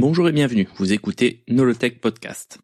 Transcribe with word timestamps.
Bonjour 0.00 0.26
et 0.30 0.32
bienvenue, 0.32 0.66
vous 0.76 0.94
écoutez 0.94 1.44
Nolotech 1.46 2.00
Podcast. 2.00 2.58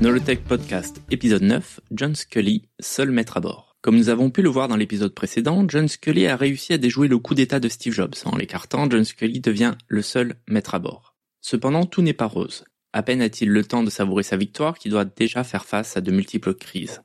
Nolotech 0.00 0.44
Podcast, 0.44 1.02
épisode 1.10 1.42
9, 1.42 1.80
John 1.90 2.14
Scully, 2.14 2.68
seul 2.78 3.10
maître 3.10 3.36
à 3.36 3.40
bord. 3.40 3.76
Comme 3.82 3.96
nous 3.96 4.10
avons 4.10 4.30
pu 4.30 4.42
le 4.42 4.48
voir 4.48 4.68
dans 4.68 4.76
l'épisode 4.76 5.12
précédent, 5.12 5.64
John 5.66 5.88
Scully 5.88 6.28
a 6.28 6.36
réussi 6.36 6.72
à 6.72 6.78
déjouer 6.78 7.08
le 7.08 7.18
coup 7.18 7.34
d'état 7.34 7.58
de 7.58 7.68
Steve 7.68 7.94
Jobs. 7.94 8.14
En 8.26 8.36
l'écartant, 8.36 8.88
John 8.88 9.04
Scully 9.04 9.40
devient 9.40 9.74
le 9.88 10.02
seul 10.02 10.36
maître 10.46 10.76
à 10.76 10.78
bord. 10.78 11.16
Cependant, 11.40 11.84
tout 11.84 12.02
n'est 12.02 12.12
pas 12.12 12.26
rose. 12.26 12.62
À 12.92 13.02
peine 13.02 13.20
a-t-il 13.20 13.50
le 13.50 13.64
temps 13.64 13.82
de 13.82 13.90
savourer 13.90 14.22
sa 14.22 14.36
victoire 14.36 14.78
qu'il 14.78 14.92
doit 14.92 15.04
déjà 15.04 15.42
faire 15.42 15.64
face 15.64 15.96
à 15.96 16.00
de 16.00 16.12
multiples 16.12 16.54
crises. 16.54 17.02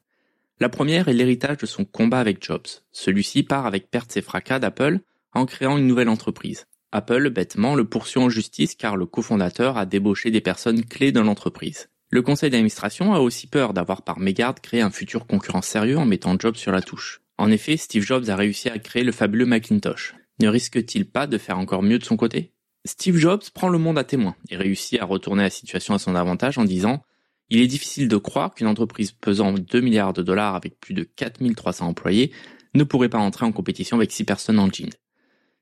La 0.61 0.69
première 0.69 1.09
est 1.09 1.13
l'héritage 1.13 1.57
de 1.57 1.65
son 1.65 1.83
combat 1.83 2.19
avec 2.19 2.41
Jobs. 2.41 2.68
Celui-ci 2.93 3.43
part 3.43 3.65
avec 3.65 3.91
perte 3.91 4.15
et 4.15 4.21
fracas 4.21 4.59
d'Apple 4.59 5.00
en 5.33 5.46
créant 5.46 5.77
une 5.77 5.87
nouvelle 5.87 6.07
entreprise. 6.07 6.65
Apple, 6.93 7.29
bêtement, 7.29 7.75
le 7.75 7.83
poursuit 7.83 8.21
en 8.21 8.29
justice 8.29 8.75
car 8.75 8.96
le 8.96 9.05
cofondateur 9.05 9.77
a 9.77 9.86
débauché 9.86 10.32
des 10.32 10.39
personnes 10.39 10.86
clés 10.86 11.11
dans 11.11 11.23
l'entreprise. 11.23 11.89
Le 12.10 12.21
conseil 12.21 12.51
d'administration 12.51 13.13
a 13.13 13.19
aussi 13.19 13.47
peur 13.47 13.73
d'avoir 13.73 14.04
par 14.04 14.19
mégarde 14.19 14.61
créé 14.61 14.79
un 14.79 14.91
futur 14.91 15.27
concurrent 15.27 15.61
sérieux 15.61 15.97
en 15.97 16.05
mettant 16.05 16.39
Jobs 16.39 16.55
sur 16.55 16.71
la 16.71 16.82
touche. 16.82 17.19
En 17.37 17.51
effet, 17.51 17.75
Steve 17.75 18.05
Jobs 18.05 18.29
a 18.29 18.37
réussi 18.37 18.69
à 18.69 18.79
créer 18.79 19.04
le 19.04 19.11
fabuleux 19.11 19.46
Macintosh. 19.46 20.15
Ne 20.39 20.47
risque-t-il 20.47 21.05
pas 21.05 21.27
de 21.27 21.37
faire 21.37 21.60
encore 21.60 21.83
mieux 21.83 21.99
de 21.99 22.05
son 22.05 22.15
côté? 22.15 22.54
Steve 22.85 23.18
Jobs 23.18 23.43
prend 23.54 23.68
le 23.68 23.77
monde 23.77 23.97
à 23.97 24.05
témoin 24.05 24.35
et 24.49 24.55
réussit 24.55 25.01
à 25.01 25.05
retourner 25.05 25.43
la 25.43 25.49
situation 25.49 25.96
à 25.96 25.99
son 25.99 26.15
avantage 26.15 26.57
en 26.57 26.63
disant 26.63 27.04
il 27.49 27.61
est 27.61 27.67
difficile 27.67 28.07
de 28.07 28.17
croire 28.17 28.54
qu'une 28.54 28.67
entreprise 28.67 29.11
pesant 29.11 29.54
2 29.54 29.81
milliards 29.81 30.13
de 30.13 30.23
dollars 30.23 30.55
avec 30.55 30.79
plus 30.79 30.93
de 30.93 31.04
4300 31.04 31.87
employés 31.87 32.31
ne 32.73 32.83
pourrait 32.83 33.09
pas 33.09 33.19
entrer 33.19 33.45
en 33.45 33.52
compétition 33.52 33.97
avec 33.97 34.11
6 34.11 34.23
personnes 34.23 34.59
en 34.59 34.69
jean. 34.69 34.89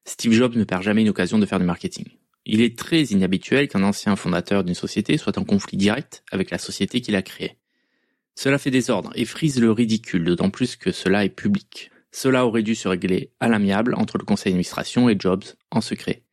Steve 0.06 0.34
Jobs 0.34 0.56
ne 0.56 0.64
perd 0.64 0.84
jamais 0.84 1.02
une 1.02 1.10
occasion 1.10 1.40
de 1.40 1.46
faire 1.46 1.60
du 1.60 1.66
marketing. 1.66 2.06
Il 2.46 2.62
est 2.62 2.78
très 2.78 3.04
inhabituel 3.04 3.68
qu'un 3.68 3.84
ancien 3.84 4.16
fondateur 4.16 4.64
d'une 4.64 4.76
société 4.76 5.18
soit 5.18 5.38
en 5.38 5.46
conflit 5.46 5.78
direct 5.78 6.24
avec 6.32 6.52
la 6.52 6.58
société 6.58 7.00
qu'il 7.02 7.16
a 7.16 7.22
créée. 7.22 7.58
Cela 8.36 8.58
fait 8.58 8.72
désordre 8.72 9.12
et 9.16 9.26
frise 9.26 9.62
le 9.62 9.72
ridicule, 9.72 10.26
d'autant 10.26 10.50
plus 10.50 10.76
que 10.76 10.92
cela 10.92 11.24
est 11.24 11.30
public. 11.30 11.92
Cela 12.12 12.46
aurait 12.46 12.64
dû 12.64 12.76
se 12.76 12.88
régler 12.88 13.32
à 13.40 13.48
l'amiable 13.48 13.96
entre 13.96 14.18
le 14.18 14.26
conseil 14.26 14.52
d'administration 14.52 15.10
et 15.10 15.16
Jobs 15.18 15.44
en 15.72 15.82
secret. 15.82 16.24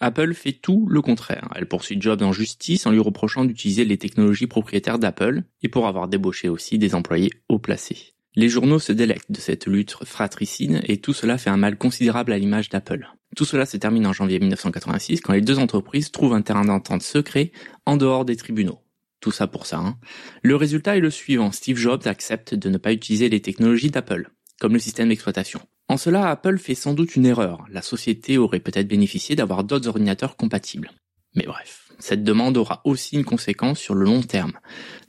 Apple 0.00 0.34
fait 0.34 0.52
tout 0.52 0.86
le 0.88 1.02
contraire. 1.02 1.48
Elle 1.54 1.66
poursuit 1.66 2.00
Jobs 2.00 2.22
en 2.22 2.32
justice 2.32 2.86
en 2.86 2.92
lui 2.92 3.00
reprochant 3.00 3.44
d'utiliser 3.44 3.84
les 3.84 3.98
technologies 3.98 4.46
propriétaires 4.46 4.98
d'Apple 4.98 5.42
et 5.62 5.68
pour 5.68 5.86
avoir 5.86 6.08
débauché 6.08 6.48
aussi 6.48 6.78
des 6.78 6.94
employés 6.94 7.30
haut 7.48 7.58
placés. 7.58 8.14
Les 8.36 8.48
journaux 8.48 8.78
se 8.78 8.92
délectent 8.92 9.32
de 9.32 9.40
cette 9.40 9.66
lutte 9.66 10.04
fratricide 10.04 10.80
et 10.84 10.98
tout 10.98 11.12
cela 11.12 11.38
fait 11.38 11.50
un 11.50 11.56
mal 11.56 11.76
considérable 11.76 12.32
à 12.32 12.38
l'image 12.38 12.68
d'Apple. 12.68 13.08
Tout 13.36 13.44
cela 13.44 13.66
se 13.66 13.76
termine 13.76 14.06
en 14.06 14.12
janvier 14.12 14.38
1986 14.38 15.20
quand 15.20 15.32
les 15.32 15.40
deux 15.40 15.58
entreprises 15.58 16.12
trouvent 16.12 16.34
un 16.34 16.42
terrain 16.42 16.64
d'entente 16.64 17.02
secret 17.02 17.52
en 17.84 17.96
dehors 17.96 18.24
des 18.24 18.36
tribunaux. 18.36 18.78
Tout 19.20 19.32
ça 19.32 19.48
pour 19.48 19.66
ça. 19.66 19.78
Hein. 19.78 19.98
Le 20.42 20.54
résultat 20.54 20.96
est 20.96 21.00
le 21.00 21.10
suivant. 21.10 21.50
Steve 21.50 21.76
Jobs 21.76 22.06
accepte 22.06 22.54
de 22.54 22.68
ne 22.68 22.78
pas 22.78 22.92
utiliser 22.92 23.28
les 23.28 23.42
technologies 23.42 23.90
d'Apple, 23.90 24.30
comme 24.60 24.74
le 24.74 24.78
système 24.78 25.08
d'exploitation. 25.08 25.60
En 25.88 25.96
cela, 25.96 26.28
Apple 26.28 26.58
fait 26.58 26.74
sans 26.74 26.92
doute 26.92 27.16
une 27.16 27.24
erreur. 27.24 27.64
La 27.70 27.80
société 27.80 28.36
aurait 28.36 28.60
peut-être 28.60 28.88
bénéficié 28.88 29.36
d'avoir 29.36 29.64
d'autres 29.64 29.88
ordinateurs 29.88 30.36
compatibles. 30.36 30.90
Mais 31.34 31.46
bref, 31.46 31.88
cette 31.98 32.24
demande 32.24 32.56
aura 32.58 32.82
aussi 32.84 33.16
une 33.16 33.24
conséquence 33.24 33.78
sur 33.78 33.94
le 33.94 34.04
long 34.04 34.22
terme. 34.22 34.52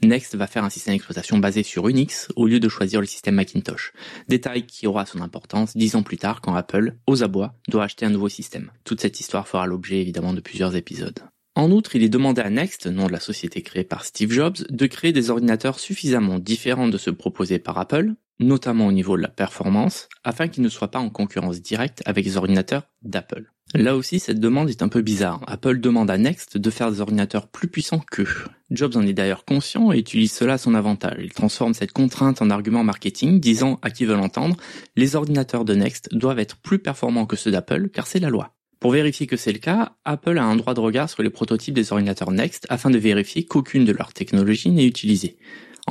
Next 0.03 0.35
va 0.35 0.47
faire 0.47 0.63
un 0.63 0.69
système 0.69 0.93
d'exploitation 0.93 1.37
basé 1.37 1.63
sur 1.63 1.87
Unix 1.87 2.29
au 2.35 2.47
lieu 2.47 2.59
de 2.59 2.69
choisir 2.69 3.01
le 3.01 3.07
système 3.07 3.35
Macintosh. 3.35 3.91
Détail 4.27 4.65
qui 4.65 4.87
aura 4.87 5.05
son 5.05 5.21
importance 5.21 5.75
dix 5.75 5.95
ans 5.95 6.03
plus 6.03 6.17
tard 6.17 6.39
quand 6.39 6.55
Apple, 6.55 6.95
aux 7.07 7.23
abois, 7.23 7.55
doit 7.67 7.83
acheter 7.83 8.05
un 8.05 8.09
nouveau 8.09 8.29
système. 8.29 8.71
Toute 8.85 9.01
cette 9.01 9.19
histoire 9.19 9.47
fera 9.47 9.67
l'objet 9.67 9.99
évidemment 9.99 10.33
de 10.33 10.41
plusieurs 10.41 10.75
épisodes. 10.75 11.19
En 11.55 11.71
outre, 11.71 11.95
il 11.95 12.03
est 12.03 12.09
demandé 12.09 12.41
à 12.41 12.49
Next, 12.49 12.87
nom 12.87 13.07
de 13.07 13.11
la 13.11 13.19
société 13.19 13.61
créée 13.61 13.83
par 13.83 14.05
Steve 14.05 14.31
Jobs, 14.31 14.57
de 14.69 14.85
créer 14.85 15.11
des 15.11 15.29
ordinateurs 15.29 15.79
suffisamment 15.79 16.39
différents 16.39 16.87
de 16.87 16.97
ceux 16.97 17.13
proposés 17.13 17.59
par 17.59 17.77
Apple, 17.77 18.13
notamment 18.39 18.87
au 18.87 18.91
niveau 18.91 19.17
de 19.17 19.21
la 19.21 19.27
performance, 19.27 20.09
afin 20.23 20.47
qu'ils 20.47 20.63
ne 20.63 20.69
soient 20.69 20.91
pas 20.91 20.99
en 20.99 21.09
concurrence 21.09 21.61
directe 21.61 22.01
avec 22.05 22.25
les 22.25 22.37
ordinateurs 22.37 22.83
d'Apple. 23.01 23.51
Là 23.75 23.95
aussi, 23.95 24.19
cette 24.19 24.39
demande 24.39 24.69
est 24.69 24.81
un 24.81 24.87
peu 24.87 25.03
bizarre. 25.03 25.41
Apple 25.45 25.79
demande 25.79 26.09
à 26.09 26.17
Next 26.17 26.57
de 26.57 26.69
faire 26.71 26.91
des 26.91 27.01
ordinateurs 27.01 27.47
plus 27.47 27.67
puissants 27.67 28.01
qu'eux. 28.11 28.27
Jobs 28.71 28.95
en 28.95 29.03
est 29.03 29.13
d'ailleurs 29.13 29.45
conscient 29.45 29.91
et 29.91 29.99
utilise 29.99 30.31
cela 30.31 30.53
à 30.53 30.57
son 30.57 30.73
avantage. 30.73 31.19
Il 31.21 31.33
transforme 31.33 31.75
cette 31.75 31.91
contrainte 31.91 32.41
en 32.41 32.49
argument 32.49 32.83
marketing, 32.83 33.39
disant 33.39 33.77
à 33.83 33.91
qui 33.91 34.05
veut 34.05 34.15
l'entendre, 34.15 34.57
les 34.95 35.15
ordinateurs 35.15 35.65
de 35.65 35.75
Next 35.75 36.09
doivent 36.15 36.39
être 36.39 36.57
plus 36.57 36.79
performants 36.79 37.27
que 37.27 37.35
ceux 37.35 37.51
d'Apple, 37.51 37.89
car 37.89 38.07
c'est 38.07 38.19
la 38.19 38.29
loi. 38.29 38.55
Pour 38.79 38.91
vérifier 38.91 39.27
que 39.27 39.37
c'est 39.37 39.51
le 39.51 39.59
cas, 39.59 39.91
Apple 40.05 40.37
a 40.37 40.43
un 40.43 40.55
droit 40.55 40.73
de 40.73 40.79
regard 40.79 41.09
sur 41.09 41.21
les 41.21 41.29
prototypes 41.29 41.75
des 41.75 41.91
ordinateurs 41.91 42.31
Next 42.31 42.65
afin 42.69 42.89
de 42.89 42.97
vérifier 42.97 43.45
qu'aucune 43.45 43.85
de 43.85 43.91
leurs 43.91 44.13
technologies 44.13 44.71
n'est 44.71 44.85
utilisée. 44.85 45.37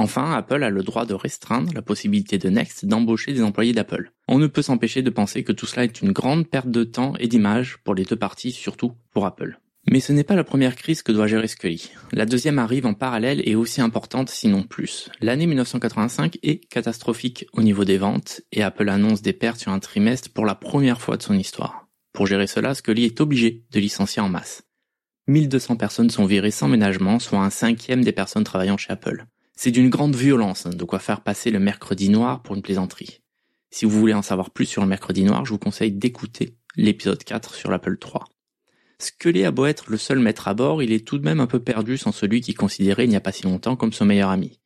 Enfin, 0.01 0.33
Apple 0.33 0.63
a 0.63 0.71
le 0.71 0.85
droit 0.85 1.07
de 1.07 1.15
restreindre 1.15 1.75
la 1.75 1.83
possibilité 1.83 2.39
de 2.39 2.49
Next 2.49 2.87
d'embaucher 2.87 3.33
des 3.33 3.43
employés 3.43 3.73
d'Apple. 3.73 4.13
On 4.29 4.39
ne 4.39 4.47
peut 4.47 4.63
s'empêcher 4.63 5.03
de 5.03 5.11
penser 5.11 5.43
que 5.43 5.51
tout 5.51 5.67
cela 5.67 5.83
est 5.83 6.01
une 6.01 6.13
grande 6.13 6.47
perte 6.47 6.71
de 6.71 6.85
temps 6.85 7.15
et 7.19 7.27
d'image 7.27 7.79
pour 7.83 7.97
les 7.97 8.05
deux 8.05 8.15
parties, 8.15 8.53
surtout 8.53 8.93
pour 9.13 9.27
Apple. 9.27 9.59
Mais 9.91 9.99
ce 9.99 10.13
n'est 10.13 10.23
pas 10.23 10.37
la 10.37 10.45
première 10.45 10.77
crise 10.77 11.03
que 11.03 11.11
doit 11.11 11.27
gérer 11.27 11.49
Scully. 11.49 11.91
La 12.13 12.27
deuxième 12.27 12.61
arrive 12.61 12.87
en 12.87 12.95
parallèle 12.95 13.43
et 13.45 13.57
aussi 13.57 13.81
importante 13.81 14.29
sinon 14.29 14.63
plus. 14.63 15.11
L'année 15.21 15.49
1985 15.49 16.39
est 16.45 16.65
catastrophique 16.69 17.47
au 17.53 17.63
niveau 17.63 17.85
des 17.85 17.99
ventes 17.99 18.43
et 18.53 18.63
Apple 18.63 18.91
annonce 18.91 19.21
des 19.21 19.33
pertes 19.33 19.59
sur 19.59 19.73
un 19.73 19.81
trimestre 19.81 20.31
pour 20.31 20.47
la 20.47 20.55
première 20.55 21.01
fois 21.01 21.17
de 21.17 21.25
son 21.25 21.35
histoire. 21.35 21.89
Pour 22.13 22.29
gérer 22.29 22.47
cela, 22.47 22.75
Scully 22.75 23.05
est 23.05 23.21
obligé 23.21 23.65
de 23.73 23.81
licencier 23.81 24.23
en 24.23 24.29
masse. 24.29 24.63
1200 25.27 25.75
personnes 25.75 26.11
sont 26.11 26.25
virées 26.25 26.53
sans 26.53 26.69
ménagement, 26.69 27.19
soit 27.19 27.41
un 27.41 27.51
cinquième 27.51 28.05
des 28.05 28.13
personnes 28.13 28.45
travaillant 28.45 28.77
chez 28.77 28.93
Apple. 28.93 29.27
C'est 29.61 29.73
d'une 29.73 29.91
grande 29.91 30.15
violence, 30.15 30.67
hein, 30.67 30.71
de 30.71 30.85
quoi 30.85 31.01
faire 31.01 31.21
passer 31.21 31.51
le 31.51 31.59
mercredi 31.59 32.11
noir 32.11 32.45
pour 32.45 32.55
une 32.55 32.63
plaisanterie. 32.63 33.23
Si 33.73 33.87
vous 33.87 33.99
voulez 33.99 34.15
en 34.15 34.23
savoir 34.23 34.51
plus 34.51 34.67
sur 34.67 34.83
le 34.83 34.89
mercredi 34.89 35.25
noir, 35.25 35.45
je 35.45 35.51
vous 35.51 35.59
conseille 35.59 35.91
d'écouter 35.91 36.55
l'épisode 36.77 37.25
4 37.25 37.57
sur 37.57 37.69
l'Apple 37.69 37.99
3. 37.99 38.25
Scully 39.01 39.45
a 39.45 39.51
beau 39.51 39.67
être 39.67 39.91
le 39.91 39.97
seul 39.97 40.21
maître 40.21 40.47
à 40.47 40.55
bord, 40.55 40.81
il 40.81 40.93
est 40.93 41.05
tout 41.05 41.19
de 41.19 41.25
même 41.25 41.41
un 41.41 41.49
peu 41.49 41.59
perdu 41.59 41.99
sans 41.99 42.13
celui 42.13 42.41
qui 42.41 42.55
considérait 42.55 43.07
il 43.07 43.11
n'y 43.11 43.17
a 43.17 43.21
pas 43.21 43.33
si 43.33 43.43
longtemps 43.43 43.75
comme 43.75 43.93
son 43.93 44.05
meilleur 44.05 44.31
ami. 44.31 44.61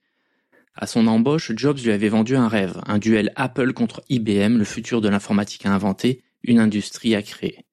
À 0.75 0.87
son 0.87 1.07
embauche, 1.07 1.53
Jobs 1.57 1.79
lui 1.83 1.91
avait 1.91 2.11
vendu 2.11 2.37
un 2.37 2.49
rêve, 2.49 2.79
un 2.85 2.99
duel 2.99 3.33
Apple 3.35 3.73
contre 3.73 4.03
IBM, 4.11 4.59
le 4.59 4.65
futur 4.65 5.01
de 5.01 5.09
l'informatique 5.09 5.65
à 5.65 5.73
inventer, 5.73 6.23
une 6.43 6.59
industrie 6.59 7.15
à 7.15 7.23
créer. 7.23 7.65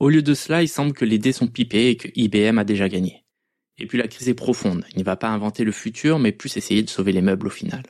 Au 0.00 0.10
lieu 0.10 0.20
de 0.20 0.34
cela, 0.34 0.62
il 0.62 0.68
semble 0.68 0.92
que 0.92 1.06
les 1.06 1.18
dés 1.18 1.32
sont 1.32 1.46
pipés 1.46 1.88
et 1.88 1.96
que 1.96 2.08
IBM 2.14 2.58
a 2.58 2.64
déjà 2.64 2.90
gagné. 2.90 3.24
Et 3.78 3.86
puis 3.86 3.98
la 3.98 4.08
crise 4.08 4.28
est 4.28 4.34
profonde. 4.34 4.84
Il 4.92 4.98
ne 4.98 5.04
va 5.04 5.16
pas 5.16 5.28
inventer 5.28 5.64
le 5.64 5.72
futur, 5.72 6.18
mais 6.18 6.32
plus 6.32 6.56
essayer 6.56 6.82
de 6.82 6.90
sauver 6.90 7.12
les 7.12 7.22
meubles 7.22 7.46
au 7.46 7.50
final. 7.50 7.82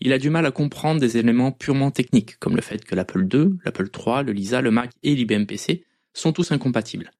Il 0.00 0.12
a 0.12 0.18
du 0.18 0.30
mal 0.30 0.46
à 0.46 0.50
comprendre 0.50 1.00
des 1.00 1.16
éléments 1.16 1.52
purement 1.52 1.90
techniques, 1.90 2.38
comme 2.38 2.54
le 2.54 2.62
fait 2.62 2.84
que 2.84 2.94
l'Apple 2.94 3.26
II, 3.32 3.58
l'Apple 3.64 3.88
III, 3.94 4.24
le 4.24 4.32
Lisa, 4.32 4.60
le 4.60 4.70
Mac 4.70 4.90
et 5.02 5.14
l'IBM 5.14 5.44
PC 5.44 5.84
sont 6.14 6.32
tous 6.32 6.52
incompatibles. 6.52 7.10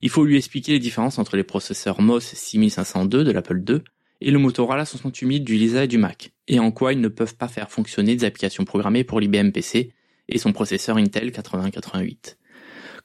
Il 0.00 0.10
faut 0.10 0.24
lui 0.24 0.36
expliquer 0.36 0.72
les 0.72 0.78
différences 0.78 1.18
entre 1.18 1.36
les 1.36 1.42
processeurs 1.42 2.00
MOS 2.00 2.20
6502 2.20 3.24
de 3.24 3.30
l'Apple 3.32 3.62
II 3.68 3.80
et 4.20 4.30
le 4.30 4.38
Motorola 4.38 4.84
68000 4.84 5.44
du 5.44 5.56
Lisa 5.56 5.84
et 5.84 5.88
du 5.88 5.98
Mac, 5.98 6.32
et 6.46 6.58
en 6.58 6.70
quoi 6.70 6.92
ils 6.92 7.00
ne 7.00 7.08
peuvent 7.08 7.36
pas 7.36 7.48
faire 7.48 7.70
fonctionner 7.70 8.16
des 8.16 8.24
applications 8.24 8.64
programmées 8.64 9.04
pour 9.04 9.20
l'IBM 9.20 9.50
PC 9.50 9.92
et 10.28 10.38
son 10.38 10.52
processeur 10.52 10.96
Intel 10.96 11.26
8088. 11.26 12.38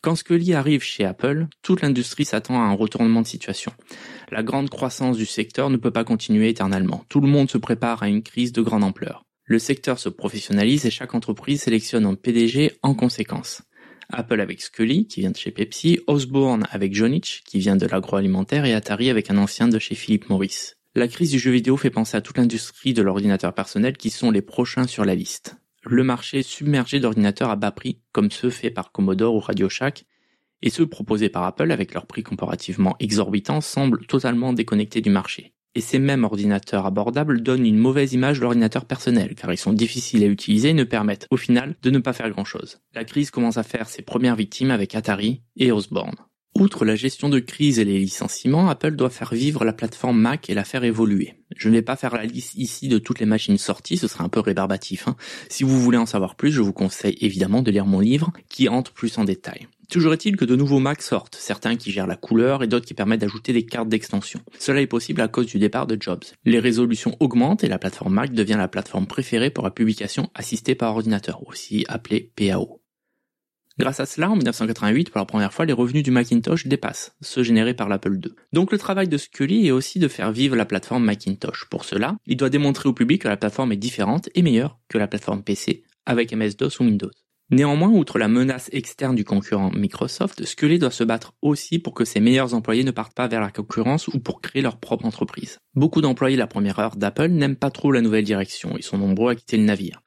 Quand 0.06 0.14
Scully 0.14 0.54
arrive 0.54 0.84
chez 0.84 1.04
Apple, 1.04 1.48
toute 1.64 1.82
l'industrie 1.82 2.26
s'attend 2.26 2.62
à 2.62 2.66
un 2.66 2.74
retournement 2.74 3.24
de 3.24 3.28
situation. 3.28 3.72
La 4.30 4.44
grande 4.44 4.70
croissance 4.70 5.18
du 5.18 5.26
secteur 5.26 5.72
ne 5.72 5.78
peut 5.78 5.90
pas 5.90 6.04
continuer 6.04 6.50
éternellement. 6.50 7.04
Tout 7.10 7.22
le 7.22 7.28
monde 7.28 7.50
se 7.50 7.58
prépare 7.58 8.04
à 8.04 8.08
une 8.08 8.22
crise 8.22 8.54
de 8.54 8.62
grande 8.62 8.84
ampleur. 8.84 9.26
Le 9.46 9.58
secteur 9.58 9.98
se 9.98 10.10
professionnalise 10.10 10.86
et 10.86 10.92
chaque 10.92 11.16
entreprise 11.16 11.64
sélectionne 11.64 12.06
un 12.06 12.14
PDG 12.14 12.74
en 12.84 12.94
conséquence. 12.94 13.64
Apple 14.10 14.42
avec 14.42 14.62
Scully, 14.62 15.08
qui 15.08 15.22
vient 15.22 15.32
de 15.32 15.38
chez 15.38 15.50
Pepsi, 15.50 16.00
Osborne 16.06 16.68
avec 16.70 16.94
Jonich, 16.94 17.42
qui 17.44 17.58
vient 17.58 17.76
de 17.76 17.88
l'agroalimentaire, 17.88 18.66
et 18.66 18.76
Atari 18.76 19.10
avec 19.10 19.32
un 19.32 19.40
ancien 19.40 19.68
de 19.68 19.80
chez 19.80 19.96
Philip 19.96 20.30
Morris. 20.30 20.74
La 20.94 21.08
crise 21.08 21.32
du 21.32 21.40
jeu 21.40 21.50
vidéo 21.50 21.78
fait 21.78 21.90
penser 21.90 22.16
à 22.16 22.22
toute 22.22 22.38
l'industrie 22.38 22.94
de 22.94 23.02
l'ordinateur 23.02 23.56
personnel 23.56 23.98
qui 23.98 24.12
sont 24.12 24.30
les 24.30 24.44
prochains 24.44 24.86
sur 24.86 25.04
la 25.04 25.16
liste 25.16 25.56
le 25.86 26.04
marché 26.04 26.44
submergé 26.44 27.00
d'ordinateurs 27.00 27.50
à 27.50 27.56
bas 27.56 27.72
prix, 27.72 28.00
comme 28.12 28.32
ceux 28.32 28.50
faits 28.50 28.74
par 28.74 28.92
Commodore 28.92 29.36
ou 29.36 29.40
Radio 29.40 29.70
Shack, 29.70 30.06
et 30.62 30.70
ceux 30.70 30.88
proposés 30.88 31.30
par 31.30 31.44
Apple 31.44 31.72
avec 31.72 31.94
leurs 31.94 32.08
prix 32.08 32.24
comparativement 32.24 32.96
exorbitants 33.00 33.62
semblent 33.62 34.06
totalement 34.08 34.54
déconnectés 34.54 35.02
du 35.02 35.10
marché. 35.10 35.54
Et 35.76 35.82
ces 35.82 36.00
mêmes 36.00 36.24
ordinateurs 36.24 36.86
abordables 36.86 37.44
donnent 37.44 37.66
une 37.66 37.78
mauvaise 37.78 38.14
image 38.14 38.38
de 38.38 38.44
l'ordinateur 38.44 38.86
personnel, 38.86 39.36
car 39.36 39.52
ils 39.52 39.58
sont 39.58 39.74
difficiles 39.74 40.24
à 40.24 40.28
utiliser 40.28 40.70
et 40.70 40.74
ne 40.74 40.86
permettent, 40.86 41.28
au 41.32 41.38
final, 41.38 41.76
de 41.82 41.90
ne 41.90 42.00
pas 42.00 42.14
faire 42.14 42.30
grand 42.30 42.46
chose. 42.46 42.80
La 42.94 43.04
crise 43.04 43.30
commence 43.30 43.58
à 43.58 43.64
faire 43.64 43.90
ses 43.90 44.02
premières 44.02 44.38
victimes 44.38 44.72
avec 44.72 44.96
Atari 44.96 45.42
et 45.58 45.74
Osborne. 45.74 46.16
Outre 46.58 46.86
la 46.86 46.96
gestion 46.96 47.28
de 47.28 47.40
crise 47.40 47.80
et 47.80 47.84
les 47.84 48.00
licenciements, 48.00 48.70
Apple 48.70 48.96
doit 48.96 49.10
faire 49.10 49.34
vivre 49.34 49.66
la 49.66 49.74
plateforme 49.74 50.18
Mac 50.18 50.50
et 50.50 50.54
la 50.54 50.64
faire 50.64 50.86
évoluer. 50.86 51.34
Je 51.58 51.68
ne 51.68 51.74
vais 51.74 51.82
pas 51.82 51.98
faire 51.98 52.16
la 52.16 52.24
liste 52.24 52.56
ici 52.56 52.88
de 52.88 52.98
toutes 52.98 53.20
les 53.20 53.26
machines 53.26 53.58
sorties, 53.58 53.98
ce 53.98 54.08
serait 54.08 54.24
un 54.24 54.30
peu 54.30 54.40
rébarbatif. 54.40 55.10
Hein. 55.10 55.18
Si 55.50 55.66
vous 55.66 55.82
voulez 55.82 55.98
en 55.98 56.06
savoir 56.06 56.36
plus, 56.36 56.54
je 56.54 56.62
vous 56.62 56.72
conseille 56.72 57.18
évidemment 57.20 57.62
de 57.62 57.72
lire 57.72 57.86
mon 57.86 58.00
livre 58.00 58.32
qui 58.48 58.70
entre 58.70 58.94
plus 58.94 59.18
en 59.18 59.26
détail. 59.26 59.68
Toujours 59.90 60.14
est-il 60.14 60.38
que 60.38 60.46
de 60.46 60.56
nouveaux 60.56 60.80
Macs 60.80 61.02
sortent, 61.02 61.36
certains 61.36 61.76
qui 61.76 61.92
gèrent 61.92 62.08
la 62.08 62.16
couleur 62.16 62.64
et 62.64 62.68
d'autres 62.68 62.86
qui 62.86 62.94
permettent 62.94 63.22
d'ajouter 63.22 63.52
des 63.52 63.66
cartes 63.66 63.90
d'extension. 63.90 64.40
Cela 64.58 64.80
est 64.80 64.88
possible 64.88 65.20
à 65.20 65.28
cause 65.28 65.48
du 65.48 65.60
départ 65.60 65.88
de 65.88 65.98
Jobs. 66.00 66.24
Les 66.46 66.60
résolutions 66.60 67.18
augmentent 67.20 67.66
et 67.66 67.68
la 67.68 67.80
plateforme 67.80 68.14
Mac 68.14 68.32
devient 68.32 68.56
la 68.58 68.70
plateforme 68.70 69.08
préférée 69.08 69.50
pour 69.50 69.66
la 69.66 69.72
publication 69.72 70.30
assistée 70.34 70.74
par 70.74 70.96
ordinateur, 70.96 71.46
aussi 71.48 71.84
appelée 71.90 72.32
PAO. 72.38 72.80
Grâce 73.78 74.00
à 74.00 74.06
cela, 74.06 74.30
en 74.30 74.36
1988, 74.36 75.10
pour 75.10 75.20
la 75.20 75.26
première 75.26 75.54
fois, 75.54 75.66
les 75.66 75.74
revenus 75.74 76.04
du 76.04 76.12
Macintosh 76.12 76.66
dépassent 76.66 77.14
ceux 77.22 77.44
générés 77.44 77.74
par 77.74 77.90
l'Apple 77.90 78.14
II. 78.24 78.32
Donc 78.54 78.72
le 78.72 78.78
travail 78.78 79.10
de 79.10 79.18
Scully 79.18 79.68
est 79.68 79.72
aussi 79.72 80.00
de 80.00 80.08
faire 80.08 80.32
vivre 80.32 80.56
la 80.56 80.66
plateforme 80.66 81.04
Macintosh. 81.04 81.66
Pour 81.70 81.84
cela, 81.84 82.16
il 82.26 82.38
doit 82.38 82.50
démontrer 82.50 82.88
au 82.88 82.94
public 82.94 83.24
que 83.24 83.28
la 83.28 83.36
plateforme 83.36 83.74
est 83.74 83.78
différente 83.78 84.30
et 84.34 84.44
meilleure 84.44 84.80
que 84.88 84.98
la 84.98 85.08
plateforme 85.08 85.44
PC 85.44 85.84
avec 86.06 86.32
MS-DOS 86.34 86.80
ou 86.80 86.84
Windows. 86.84 87.12
Néanmoins, 87.52 87.90
outre 87.90 88.18
la 88.18 88.28
menace 88.28 88.70
externe 88.72 89.16
du 89.16 89.24
concurrent 89.24 89.70
Microsoft, 89.76 90.46
Scully 90.46 90.80
doit 90.80 90.90
se 90.90 91.04
battre 91.04 91.34
aussi 91.44 91.78
pour 91.78 91.94
que 91.94 92.06
ses 92.06 92.20
meilleurs 92.20 92.56
employés 92.56 92.84
ne 92.84 92.92
partent 92.92 93.14
pas 93.14 93.28
vers 93.28 93.42
la 93.42 93.52
concurrence 93.52 94.08
ou 94.08 94.20
pour 94.20 94.42
créer 94.42 94.64
leur 94.64 94.80
propre 94.80 95.06
entreprise. 95.06 95.60
Beaucoup 95.76 96.02
d'employés 96.02 96.38
la 96.38 96.48
première 96.48 96.80
heure 96.80 96.96
d'Apple 96.96 97.28
n'aiment 97.28 97.56
pas 97.56 97.70
trop 97.70 97.92
la 97.92 98.02
nouvelle 98.02 98.24
direction, 98.24 98.76
ils 98.78 98.84
sont 98.84 98.98
nombreux 98.98 99.32
à 99.32 99.36
quitter 99.36 99.58
le 99.58 99.64
navire. 99.64 100.02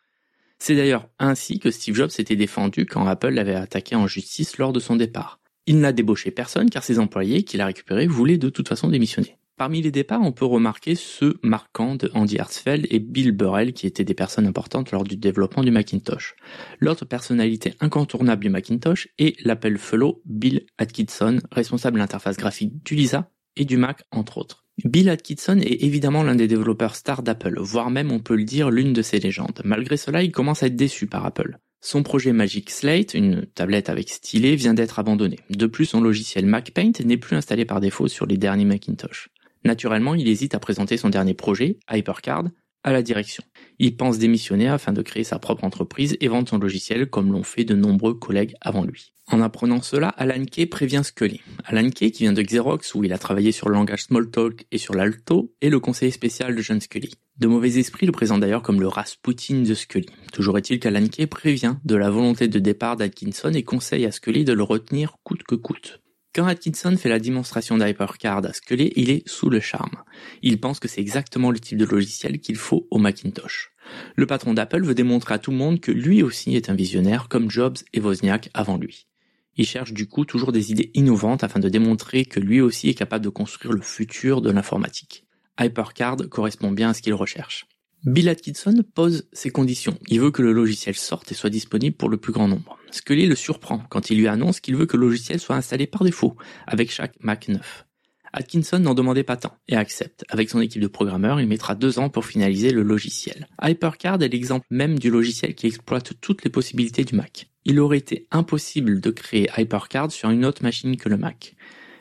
C'est 0.58 0.74
d'ailleurs 0.74 1.08
ainsi 1.18 1.58
que 1.58 1.70
Steve 1.70 1.94
Jobs 1.94 2.10
s'était 2.10 2.36
défendu 2.36 2.84
quand 2.84 3.06
Apple 3.06 3.30
l'avait 3.30 3.54
attaqué 3.54 3.94
en 3.94 4.06
justice 4.06 4.58
lors 4.58 4.72
de 4.72 4.80
son 4.80 4.96
départ. 4.96 5.40
Il 5.66 5.80
n'a 5.80 5.92
débauché 5.92 6.30
personne 6.30 6.70
car 6.70 6.82
ses 6.82 6.98
employés 6.98 7.44
qu'il 7.44 7.60
a 7.60 7.66
récupérés 7.66 8.06
voulaient 8.06 8.38
de 8.38 8.48
toute 8.48 8.68
façon 8.68 8.88
démissionner. 8.88 9.38
Parmi 9.58 9.82
les 9.82 9.90
départs, 9.90 10.22
on 10.22 10.30
peut 10.30 10.44
remarquer 10.44 10.94
ceux 10.94 11.40
marquants 11.42 11.96
de 11.96 12.10
Andy 12.14 12.36
Hertzfeld 12.36 12.86
et 12.90 13.00
Bill 13.00 13.32
Burrell 13.32 13.72
qui 13.72 13.88
étaient 13.88 14.04
des 14.04 14.14
personnes 14.14 14.46
importantes 14.46 14.92
lors 14.92 15.02
du 15.02 15.16
développement 15.16 15.64
du 15.64 15.72
Macintosh. 15.72 16.36
L'autre 16.78 17.04
personnalité 17.04 17.74
incontournable 17.80 18.42
du 18.42 18.50
Macintosh 18.50 19.08
est 19.18 19.34
l'Apple 19.44 19.76
Fellow 19.76 20.22
Bill 20.24 20.64
Atkinson, 20.78 21.40
responsable 21.50 21.96
de 21.96 21.98
l'interface 21.98 22.36
graphique 22.36 22.84
du 22.84 22.94
Lisa 22.94 23.32
et 23.56 23.64
du 23.64 23.76
Mac 23.76 24.04
entre 24.12 24.38
autres. 24.38 24.67
Bill 24.84 25.08
Atkinson 25.08 25.58
est 25.58 25.82
évidemment 25.82 26.22
l'un 26.22 26.36
des 26.36 26.46
développeurs 26.46 26.94
stars 26.94 27.22
d'Apple, 27.22 27.58
voire 27.60 27.90
même 27.90 28.12
on 28.12 28.20
peut 28.20 28.36
le 28.36 28.44
dire 28.44 28.70
l'une 28.70 28.92
de 28.92 29.02
ses 29.02 29.18
légendes. 29.18 29.60
Malgré 29.64 29.96
cela, 29.96 30.22
il 30.22 30.30
commence 30.30 30.62
à 30.62 30.66
être 30.66 30.76
déçu 30.76 31.06
par 31.06 31.26
Apple. 31.26 31.58
Son 31.80 32.02
projet 32.02 32.32
Magic 32.32 32.70
Slate, 32.70 33.14
une 33.14 33.46
tablette 33.46 33.88
avec 33.88 34.08
stylet, 34.08 34.56
vient 34.56 34.74
d'être 34.74 34.98
abandonné. 34.98 35.38
De 35.50 35.66
plus, 35.66 35.86
son 35.86 36.00
logiciel 36.00 36.46
MacPaint 36.46 36.92
n'est 37.04 37.16
plus 37.16 37.36
installé 37.36 37.64
par 37.64 37.80
défaut 37.80 38.08
sur 38.08 38.26
les 38.26 38.36
derniers 38.36 38.64
Macintosh. 38.64 39.30
Naturellement, 39.64 40.14
il 40.14 40.28
hésite 40.28 40.54
à 40.54 40.60
présenter 40.60 40.96
son 40.96 41.08
dernier 41.08 41.34
projet, 41.34 41.78
HyperCard, 41.90 42.44
à 42.84 42.92
la 42.92 43.02
direction. 43.02 43.44
Il 43.78 43.96
pense 43.96 44.18
démissionner 44.18 44.68
afin 44.68 44.92
de 44.92 45.02
créer 45.02 45.24
sa 45.24 45.38
propre 45.38 45.64
entreprise 45.64 46.16
et 46.20 46.28
vendre 46.28 46.48
son 46.48 46.58
logiciel 46.58 47.08
comme 47.08 47.32
l'ont 47.32 47.42
fait 47.42 47.64
de 47.64 47.74
nombreux 47.74 48.14
collègues 48.14 48.54
avant 48.60 48.84
lui. 48.84 49.12
En 49.30 49.42
apprenant 49.42 49.82
cela, 49.82 50.08
Alan 50.08 50.44
Kay 50.44 50.66
prévient 50.66 51.02
Scully. 51.04 51.42
Alan 51.66 51.90
Kay, 51.90 52.10
qui 52.10 52.22
vient 52.22 52.32
de 52.32 52.40
Xerox 52.40 52.94
où 52.94 53.04
il 53.04 53.12
a 53.12 53.18
travaillé 53.18 53.52
sur 53.52 53.68
le 53.68 53.74
langage 53.74 54.04
Smalltalk 54.04 54.66
et 54.72 54.78
sur 54.78 54.94
l'Alto, 54.94 55.52
est 55.60 55.68
le 55.68 55.80
conseiller 55.80 56.12
spécial 56.12 56.56
de 56.56 56.62
John 56.62 56.80
Scully. 56.80 57.12
De 57.38 57.46
mauvais 57.46 57.78
esprits 57.78 58.06
le 58.06 58.12
présentent 58.12 58.40
d'ailleurs 58.40 58.62
comme 58.62 58.80
le 58.80 58.88
Rasputin 58.88 59.62
de 59.62 59.74
Scully. 59.74 60.08
Toujours 60.32 60.56
est-il 60.56 60.80
qu'Alan 60.80 61.08
Kay 61.08 61.26
prévient 61.26 61.76
de 61.84 61.94
la 61.94 62.08
volonté 62.08 62.48
de 62.48 62.58
départ 62.58 62.96
d'Atkinson 62.96 63.52
et 63.52 63.62
conseille 63.62 64.06
à 64.06 64.12
Scully 64.12 64.44
de 64.44 64.54
le 64.54 64.62
retenir 64.62 65.16
coûte 65.24 65.42
que 65.42 65.54
coûte. 65.54 66.00
Quand 66.34 66.46
Atkinson 66.46 66.96
fait 66.96 67.08
la 67.08 67.18
démonstration 67.18 67.78
d'HyperCard 67.78 68.44
à 68.44 68.52
Scully, 68.52 68.92
il 68.96 69.10
est 69.10 69.26
sous 69.26 69.48
le 69.48 69.60
charme. 69.60 70.02
Il 70.42 70.60
pense 70.60 70.78
que 70.78 70.86
c'est 70.86 71.00
exactement 71.00 71.50
le 71.50 71.58
type 71.58 71.78
de 71.78 71.84
logiciel 71.84 72.38
qu'il 72.38 72.56
faut 72.56 72.86
au 72.90 72.98
Macintosh. 72.98 73.72
Le 74.14 74.26
patron 74.26 74.54
d'Apple 74.54 74.84
veut 74.84 74.94
démontrer 74.94 75.34
à 75.34 75.38
tout 75.38 75.50
le 75.50 75.56
monde 75.56 75.80
que 75.80 75.90
lui 75.90 76.22
aussi 76.22 76.54
est 76.54 76.68
un 76.68 76.74
visionnaire 76.74 77.28
comme 77.28 77.50
Jobs 77.50 77.78
et 77.94 78.00
Wozniak 78.00 78.50
avant 78.52 78.76
lui. 78.76 79.06
Il 79.56 79.66
cherche 79.66 79.92
du 79.92 80.06
coup 80.06 80.24
toujours 80.24 80.52
des 80.52 80.70
idées 80.70 80.90
innovantes 80.94 81.42
afin 81.42 81.58
de 81.58 81.68
démontrer 81.68 82.24
que 82.24 82.38
lui 82.38 82.60
aussi 82.60 82.90
est 82.90 82.94
capable 82.94 83.24
de 83.24 83.30
construire 83.30 83.72
le 83.72 83.80
futur 83.80 84.40
de 84.40 84.50
l'informatique. 84.50 85.24
HyperCard 85.58 86.28
correspond 86.30 86.70
bien 86.70 86.90
à 86.90 86.94
ce 86.94 87.02
qu'il 87.02 87.14
recherche. 87.14 87.66
Bill 88.04 88.28
Atkinson 88.28 88.84
pose 88.94 89.28
ses 89.32 89.50
conditions. 89.50 89.98
Il 90.06 90.20
veut 90.20 90.30
que 90.30 90.42
le 90.42 90.52
logiciel 90.52 90.94
sorte 90.94 91.32
et 91.32 91.34
soit 91.34 91.50
disponible 91.50 91.96
pour 91.96 92.08
le 92.08 92.16
plus 92.16 92.32
grand 92.32 92.46
nombre. 92.46 92.78
Scully 92.92 93.26
le 93.26 93.34
surprend 93.34 93.80
quand 93.90 94.10
il 94.10 94.18
lui 94.18 94.28
annonce 94.28 94.60
qu'il 94.60 94.76
veut 94.76 94.86
que 94.86 94.96
le 94.96 95.06
logiciel 95.06 95.40
soit 95.40 95.56
installé 95.56 95.86
par 95.86 96.04
défaut 96.04 96.36
avec 96.66 96.92
chaque 96.92 97.14
Mac 97.20 97.48
9. 97.48 97.86
Atkinson 98.32 98.78
n'en 98.78 98.94
demandait 98.94 99.24
pas 99.24 99.36
tant 99.36 99.56
et 99.66 99.74
accepte. 99.74 100.24
Avec 100.28 100.48
son 100.50 100.60
équipe 100.60 100.82
de 100.82 100.86
programmeurs, 100.86 101.40
il 101.40 101.48
mettra 101.48 101.74
deux 101.74 101.98
ans 101.98 102.08
pour 102.08 102.24
finaliser 102.24 102.70
le 102.70 102.82
logiciel. 102.82 103.48
HyperCard 103.62 104.22
est 104.22 104.28
l'exemple 104.28 104.66
même 104.70 104.98
du 104.98 105.10
logiciel 105.10 105.54
qui 105.54 105.66
exploite 105.66 106.12
toutes 106.20 106.44
les 106.44 106.50
possibilités 106.50 107.04
du 107.04 107.16
Mac. 107.16 107.50
Il 107.64 107.80
aurait 107.80 107.98
été 107.98 108.28
impossible 108.30 109.00
de 109.00 109.10
créer 109.10 109.50
HyperCard 109.56 110.12
sur 110.12 110.30
une 110.30 110.44
autre 110.44 110.62
machine 110.62 110.96
que 110.96 111.08
le 111.08 111.16
Mac. 111.16 111.56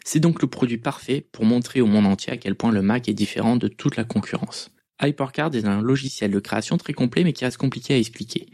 C'est 0.06 0.20
donc 0.20 0.42
le 0.42 0.48
produit 0.48 0.78
parfait 0.78 1.28
pour 1.32 1.46
montrer 1.46 1.82
au 1.82 1.88
monde 1.88 2.06
entier 2.06 2.32
à 2.32 2.38
quel 2.38 2.56
point 2.56 2.72
le 2.72 2.82
Mac 2.82 3.10
est 3.10 3.14
différent 3.14 3.56
de 3.56 3.68
toute 3.68 3.98
la 3.98 4.04
concurrence. 4.04 4.72
HyperCard 5.02 5.56
est 5.56 5.66
un 5.66 5.82
logiciel 5.82 6.32
de 6.32 6.40
création 6.40 6.78
très 6.78 6.94
complet 6.94 7.24
mais 7.24 7.34
qui 7.34 7.46
reste 7.46 7.58
compliqué 7.58 7.94
à 7.94 7.98
expliquer. 7.98 8.48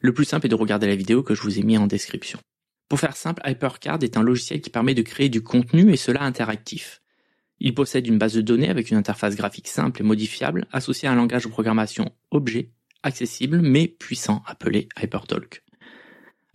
Le 0.00 0.12
plus 0.12 0.24
simple 0.24 0.46
est 0.46 0.50
de 0.50 0.54
regarder 0.54 0.86
la 0.86 0.96
vidéo 0.96 1.22
que 1.22 1.34
je 1.34 1.42
vous 1.42 1.58
ai 1.58 1.62
mis 1.62 1.78
en 1.78 1.86
description. 1.86 2.38
Pour 2.88 3.00
faire 3.00 3.16
simple, 3.16 3.42
HyperCard 3.46 4.02
est 4.02 4.16
un 4.16 4.22
logiciel 4.22 4.60
qui 4.60 4.70
permet 4.70 4.94
de 4.94 5.02
créer 5.02 5.28
du 5.28 5.42
contenu 5.42 5.92
et 5.92 5.96
cela 5.96 6.22
interactif. 6.22 7.00
Il 7.60 7.74
possède 7.74 8.06
une 8.06 8.18
base 8.18 8.34
de 8.34 8.40
données 8.40 8.68
avec 8.68 8.90
une 8.90 8.96
interface 8.96 9.36
graphique 9.36 9.68
simple 9.68 10.02
et 10.02 10.04
modifiable 10.04 10.66
associée 10.72 11.08
à 11.08 11.12
un 11.12 11.16
langage 11.16 11.44
de 11.44 11.48
programmation 11.48 12.10
objet, 12.30 12.70
accessible 13.02 13.60
mais 13.62 13.86
puissant 13.88 14.42
appelé 14.46 14.88
HyperTalk. 15.00 15.62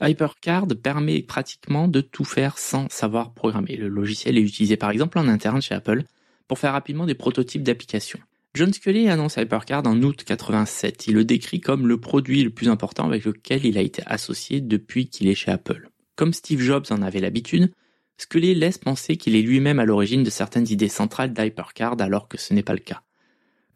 HyperCard 0.02 0.68
permet 0.82 1.22
pratiquement 1.22 1.88
de 1.88 2.02
tout 2.02 2.24
faire 2.24 2.58
sans 2.58 2.88
savoir 2.90 3.34
programmer. 3.34 3.76
Le 3.76 3.88
logiciel 3.88 4.38
est 4.38 4.42
utilisé 4.42 4.78
par 4.78 4.92
exemple 4.92 5.18
en 5.18 5.28
interne 5.28 5.62
chez 5.62 5.76
Apple 5.76 6.04
pour 6.48 6.60
faire 6.60 6.74
rapidement 6.74 7.06
des 7.06 7.16
prototypes 7.16 7.64
d'applications. 7.64 8.20
John 8.56 8.74
Scully 8.74 9.10
annonce 9.10 9.38
HyperCard 9.38 9.86
en 9.86 10.02
août 10.02 10.24
87. 10.26 11.08
Il 11.08 11.14
le 11.14 11.24
décrit 11.24 11.62
comme 11.62 11.88
le 11.88 12.00
produit 12.00 12.44
le 12.44 12.50
plus 12.50 12.68
important 12.68 13.06
avec 13.06 13.24
lequel 13.24 13.64
il 13.64 13.78
a 13.78 13.82
été 13.82 14.02
associé 14.08 14.60
depuis 14.60 15.08
qu'il 15.08 15.28
est 15.28 15.36
chez 15.36 15.52
Apple. 15.52 15.90
Comme 16.16 16.34
Steve 16.34 16.60
Jobs 16.60 16.86
en 16.90 17.04
avait 17.04 17.20
l'habitude, 17.20 17.72
Scully 18.18 18.56
laisse 18.56 18.80
penser 18.80 19.18
qu'il 19.18 19.36
est 19.36 19.44
lui-même 19.44 19.80
à 19.80 19.86
l'origine 19.86 20.24
de 20.24 20.32
certaines 20.32 20.68
idées 20.70 20.90
centrales 20.90 21.32
d'HyperCard 21.32 22.02
alors 22.02 22.28
que 22.28 22.40
ce 22.40 22.56
n'est 22.56 22.64
pas 22.64 22.74
le 22.74 22.80
cas. 22.80 23.04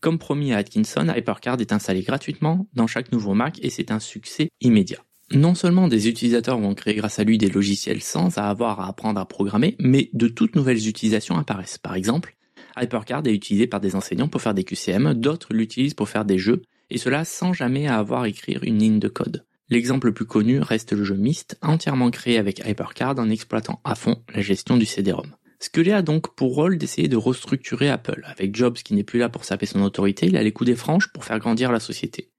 Comme 0.01 0.17
promis 0.17 0.53
à 0.53 0.57
Atkinson, 0.57 1.13
HyperCard 1.15 1.61
est 1.61 1.71
installé 1.71 2.01
gratuitement 2.01 2.67
dans 2.73 2.87
chaque 2.87 3.11
nouveau 3.11 3.35
Mac 3.35 3.59
et 3.61 3.69
c'est 3.69 3.91
un 3.91 3.99
succès 3.99 4.49
immédiat. 4.59 5.05
Non 5.31 5.53
seulement 5.53 5.87
des 5.87 6.09
utilisateurs 6.09 6.59
vont 6.59 6.73
créer 6.73 6.95
grâce 6.95 7.19
à 7.19 7.23
lui 7.23 7.37
des 7.37 7.49
logiciels 7.49 8.01
sans 8.01 8.39
avoir 8.39 8.81
à 8.81 8.89
apprendre 8.89 9.19
à 9.21 9.25
programmer, 9.27 9.75
mais 9.79 10.09
de 10.13 10.27
toutes 10.27 10.55
nouvelles 10.55 10.87
utilisations 10.87 11.37
apparaissent. 11.37 11.77
Par 11.77 11.95
exemple, 11.95 12.35
HyperCard 12.77 13.25
est 13.25 13.33
utilisé 13.33 13.67
par 13.67 13.79
des 13.79 13.95
enseignants 13.95 14.27
pour 14.27 14.41
faire 14.41 14.53
des 14.53 14.63
QCM, 14.63 15.13
d'autres 15.13 15.53
l'utilisent 15.53 15.93
pour 15.93 16.09
faire 16.09 16.25
des 16.25 16.37
jeux, 16.37 16.61
et 16.89 16.97
cela 16.97 17.25
sans 17.25 17.53
jamais 17.53 17.87
avoir 17.87 18.21
à 18.23 18.29
écrire 18.29 18.63
une 18.63 18.79
ligne 18.79 18.99
de 18.99 19.07
code. 19.07 19.45
L'exemple 19.69 20.07
le 20.07 20.13
plus 20.13 20.25
connu 20.25 20.59
reste 20.59 20.93
le 20.93 21.03
jeu 21.03 21.15
Myst, 21.15 21.57
entièrement 21.61 22.11
créé 22.11 22.37
avec 22.37 22.59
HyperCard 22.67 23.17
en 23.17 23.29
exploitant 23.29 23.81
à 23.83 23.95
fond 23.95 24.21
la 24.33 24.41
gestion 24.41 24.77
du 24.77 24.85
CD-ROM. 24.85 25.35
Scully 25.59 25.93
a 25.93 26.01
donc 26.01 26.35
pour 26.35 26.55
rôle 26.55 26.77
d'essayer 26.77 27.07
de 27.07 27.15
restructurer 27.15 27.89
Apple. 27.89 28.21
Avec 28.25 28.55
Jobs 28.55 28.75
qui 28.75 28.93
n'est 28.93 29.03
plus 29.03 29.19
là 29.19 29.29
pour 29.29 29.45
saper 29.45 29.65
son 29.65 29.81
autorité, 29.81 30.25
il 30.25 30.35
a 30.35 30.43
les 30.43 30.51
coups 30.51 30.69
des 30.69 30.75
franges 30.75 31.11
pour 31.13 31.23
faire 31.23 31.39
grandir 31.39 31.71
la 31.71 31.79
société. 31.79 32.29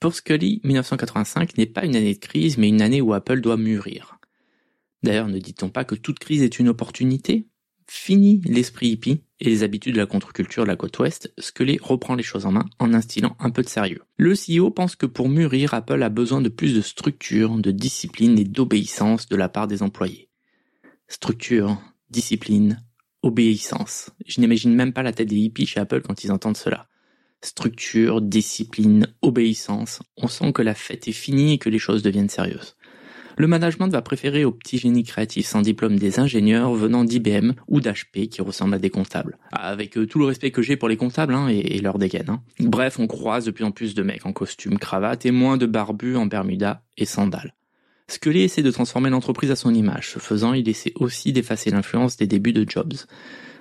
Pour 0.00 0.14
Scully, 0.14 0.60
1985 0.64 1.58
n'est 1.58 1.66
pas 1.66 1.84
une 1.84 1.96
année 1.96 2.14
de 2.14 2.18
crise, 2.18 2.56
mais 2.56 2.68
une 2.68 2.82
année 2.82 3.02
où 3.02 3.12
Apple 3.12 3.42
doit 3.42 3.58
mûrir. 3.58 4.18
D'ailleurs, 5.02 5.28
ne 5.28 5.38
dit-on 5.38 5.68
pas 5.68 5.84
que 5.84 5.94
toute 5.94 6.18
crise 6.18 6.42
est 6.42 6.58
une 6.58 6.68
opportunité? 6.68 7.46
Fini 7.88 8.40
l'esprit 8.44 8.88
hippie 8.88 9.22
et 9.38 9.44
les 9.44 9.62
habitudes 9.62 9.94
de 9.94 10.00
la 10.00 10.06
contre-culture 10.06 10.64
de 10.64 10.68
la 10.68 10.76
côte 10.76 10.98
ouest, 10.98 11.32
Scully 11.38 11.78
reprend 11.80 12.14
les 12.14 12.22
choses 12.22 12.46
en 12.46 12.52
main 12.52 12.66
en 12.78 12.92
instillant 12.92 13.36
un 13.38 13.50
peu 13.50 13.62
de 13.62 13.68
sérieux. 13.68 14.02
Le 14.16 14.34
CEO 14.34 14.70
pense 14.70 14.96
que 14.96 15.06
pour 15.06 15.28
mûrir, 15.28 15.72
Apple 15.74 16.02
a 16.02 16.08
besoin 16.08 16.40
de 16.40 16.48
plus 16.48 16.74
de 16.74 16.80
structure, 16.80 17.56
de 17.56 17.70
discipline 17.70 18.38
et 18.38 18.44
d'obéissance 18.44 19.28
de 19.28 19.36
la 19.36 19.48
part 19.48 19.68
des 19.68 19.82
employés. 19.82 20.28
Structure, 21.08 21.80
discipline, 22.10 22.82
obéissance. 23.22 24.10
Je 24.26 24.40
n'imagine 24.40 24.74
même 24.74 24.92
pas 24.92 25.02
la 25.02 25.12
tête 25.12 25.28
des 25.28 25.36
hippies 25.36 25.66
chez 25.66 25.80
Apple 25.80 26.02
quand 26.02 26.24
ils 26.24 26.32
entendent 26.32 26.56
cela. 26.56 26.88
Structure, 27.42 28.22
discipline, 28.22 29.06
obéissance. 29.22 30.00
On 30.16 30.26
sent 30.26 30.52
que 30.52 30.62
la 30.62 30.74
fête 30.74 31.06
est 31.06 31.12
finie 31.12 31.54
et 31.54 31.58
que 31.58 31.68
les 31.68 31.78
choses 31.78 32.02
deviennent 32.02 32.28
sérieuses. 32.28 32.76
Le 33.38 33.46
management 33.46 33.88
va 33.88 34.00
préférer 34.00 34.46
aux 34.46 34.52
petits 34.52 34.78
génies 34.78 35.04
créatifs 35.04 35.46
sans 35.46 35.60
diplôme 35.60 35.98
des 35.98 36.20
ingénieurs 36.20 36.72
venant 36.72 37.04
d'IBM 37.04 37.52
ou 37.68 37.80
d'HP 37.80 38.28
qui 38.30 38.40
ressemblent 38.40 38.74
à 38.74 38.78
des 38.78 38.88
comptables. 38.88 39.36
Avec 39.52 39.98
euh, 39.98 40.06
tout 40.06 40.18
le 40.18 40.24
respect 40.24 40.50
que 40.50 40.62
j'ai 40.62 40.76
pour 40.76 40.88
les 40.88 40.96
comptables 40.96 41.34
hein, 41.34 41.48
et, 41.48 41.78
leur 41.80 41.98
dégaine. 41.98 42.30
Hein. 42.30 42.42
Bref, 42.60 42.98
on 42.98 43.06
croise 43.06 43.44
de 43.44 43.50
plus 43.50 43.64
en 43.64 43.72
plus 43.72 43.94
de 43.94 44.02
mecs 44.02 44.24
en 44.24 44.32
costume, 44.32 44.78
cravate 44.78 45.26
et 45.26 45.32
moins 45.32 45.58
de 45.58 45.66
barbus 45.66 46.16
en 46.16 46.24
bermuda 46.24 46.82
et 46.96 47.04
sandales. 47.04 47.54
Scully 48.08 48.42
essaie 48.42 48.62
de 48.62 48.70
transformer 48.70 49.10
l'entreprise 49.10 49.50
à 49.50 49.56
son 49.56 49.74
image. 49.74 50.12
Ce 50.12 50.18
faisant, 50.18 50.54
il 50.54 50.66
essaie 50.68 50.92
aussi 50.94 51.32
d'effacer 51.34 51.70
l'influence 51.70 52.16
des 52.16 52.26
débuts 52.26 52.54
de 52.54 52.64
Jobs. 52.66 52.94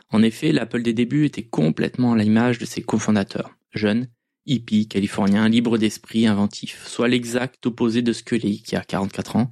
En 0.09 0.21
effet, 0.21 0.53
l'Apple 0.53 0.83
des 0.83 0.93
débuts 0.93 1.25
était 1.25 1.43
complètement 1.43 2.13
à 2.13 2.17
l'image 2.17 2.59
de 2.59 2.65
ses 2.65 2.81
cofondateurs. 2.81 3.57
Jeunes, 3.73 4.07
hippie, 4.45 4.87
californien, 4.87 5.49
libre 5.49 5.77
d'esprit, 5.77 6.27
inventif, 6.27 6.85
soit 6.87 7.07
l'exact 7.07 7.65
opposé 7.65 8.01
de 8.01 8.13
Scully, 8.13 8.61
qui 8.61 8.75
a 8.75 8.81
44 8.81 9.35
ans, 9.35 9.49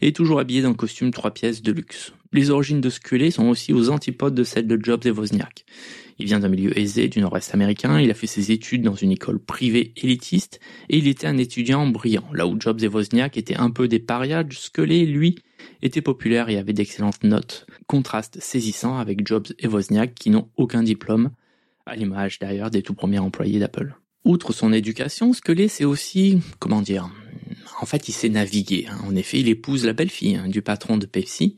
et 0.00 0.12
toujours 0.12 0.40
habillé 0.40 0.62
d'un 0.62 0.74
costume 0.74 1.10
trois 1.10 1.32
pièces 1.32 1.62
de 1.62 1.72
luxe. 1.72 2.12
Les 2.32 2.50
origines 2.50 2.80
de 2.80 2.90
Scully 2.90 3.32
sont 3.32 3.48
aussi 3.48 3.72
aux 3.72 3.90
antipodes 3.90 4.34
de 4.34 4.44
celles 4.44 4.66
de 4.66 4.78
Jobs 4.82 5.06
et 5.06 5.10
Wozniak. 5.10 5.64
Il 6.18 6.26
vient 6.26 6.40
d'un 6.40 6.48
milieu 6.48 6.76
aisé 6.78 7.08
du 7.08 7.20
nord-est 7.20 7.54
américain, 7.54 8.00
il 8.00 8.10
a 8.10 8.14
fait 8.14 8.26
ses 8.26 8.50
études 8.50 8.82
dans 8.82 8.94
une 8.94 9.12
école 9.12 9.38
privée 9.38 9.92
élitiste, 9.96 10.60
et 10.88 10.98
il 10.98 11.06
était 11.06 11.26
un 11.28 11.38
étudiant 11.38 11.86
brillant. 11.86 12.28
Là 12.32 12.46
où 12.46 12.60
Jobs 12.60 12.82
et 12.82 12.88
Wozniak 12.88 13.36
étaient 13.36 13.56
un 13.56 13.70
peu 13.70 13.86
des 13.88 14.00
parias, 14.00 14.44
Scully, 14.50 15.06
lui, 15.06 15.36
était 15.80 16.02
populaire 16.02 16.48
et 16.48 16.58
avait 16.58 16.72
d'excellentes 16.72 17.22
notes. 17.22 17.66
Contraste 17.86 18.40
saisissant 18.40 18.98
avec 18.98 19.26
Jobs 19.26 19.46
et 19.58 19.68
Wozniak 19.68 20.14
qui 20.14 20.30
n'ont 20.30 20.48
aucun 20.56 20.82
diplôme, 20.82 21.30
à 21.86 21.96
l'image 21.96 22.38
d'ailleurs 22.40 22.70
des 22.70 22.82
tout 22.82 22.94
premiers 22.94 23.20
employés 23.20 23.58
d'Apple. 23.58 23.94
Outre 24.24 24.52
son 24.52 24.72
éducation, 24.72 25.32
Scully 25.32 25.68
c'est 25.68 25.84
aussi, 25.84 26.40
comment 26.58 26.82
dire, 26.82 27.10
en 27.80 27.86
fait 27.86 28.08
il 28.08 28.12
sait 28.12 28.28
naviguer. 28.28 28.86
Hein. 28.90 28.98
En 29.06 29.14
effet, 29.14 29.40
il 29.40 29.48
épouse 29.48 29.86
la 29.86 29.92
belle-fille 29.92 30.36
hein, 30.36 30.48
du 30.48 30.62
patron 30.62 30.96
de 30.96 31.06
Pepsi, 31.06 31.56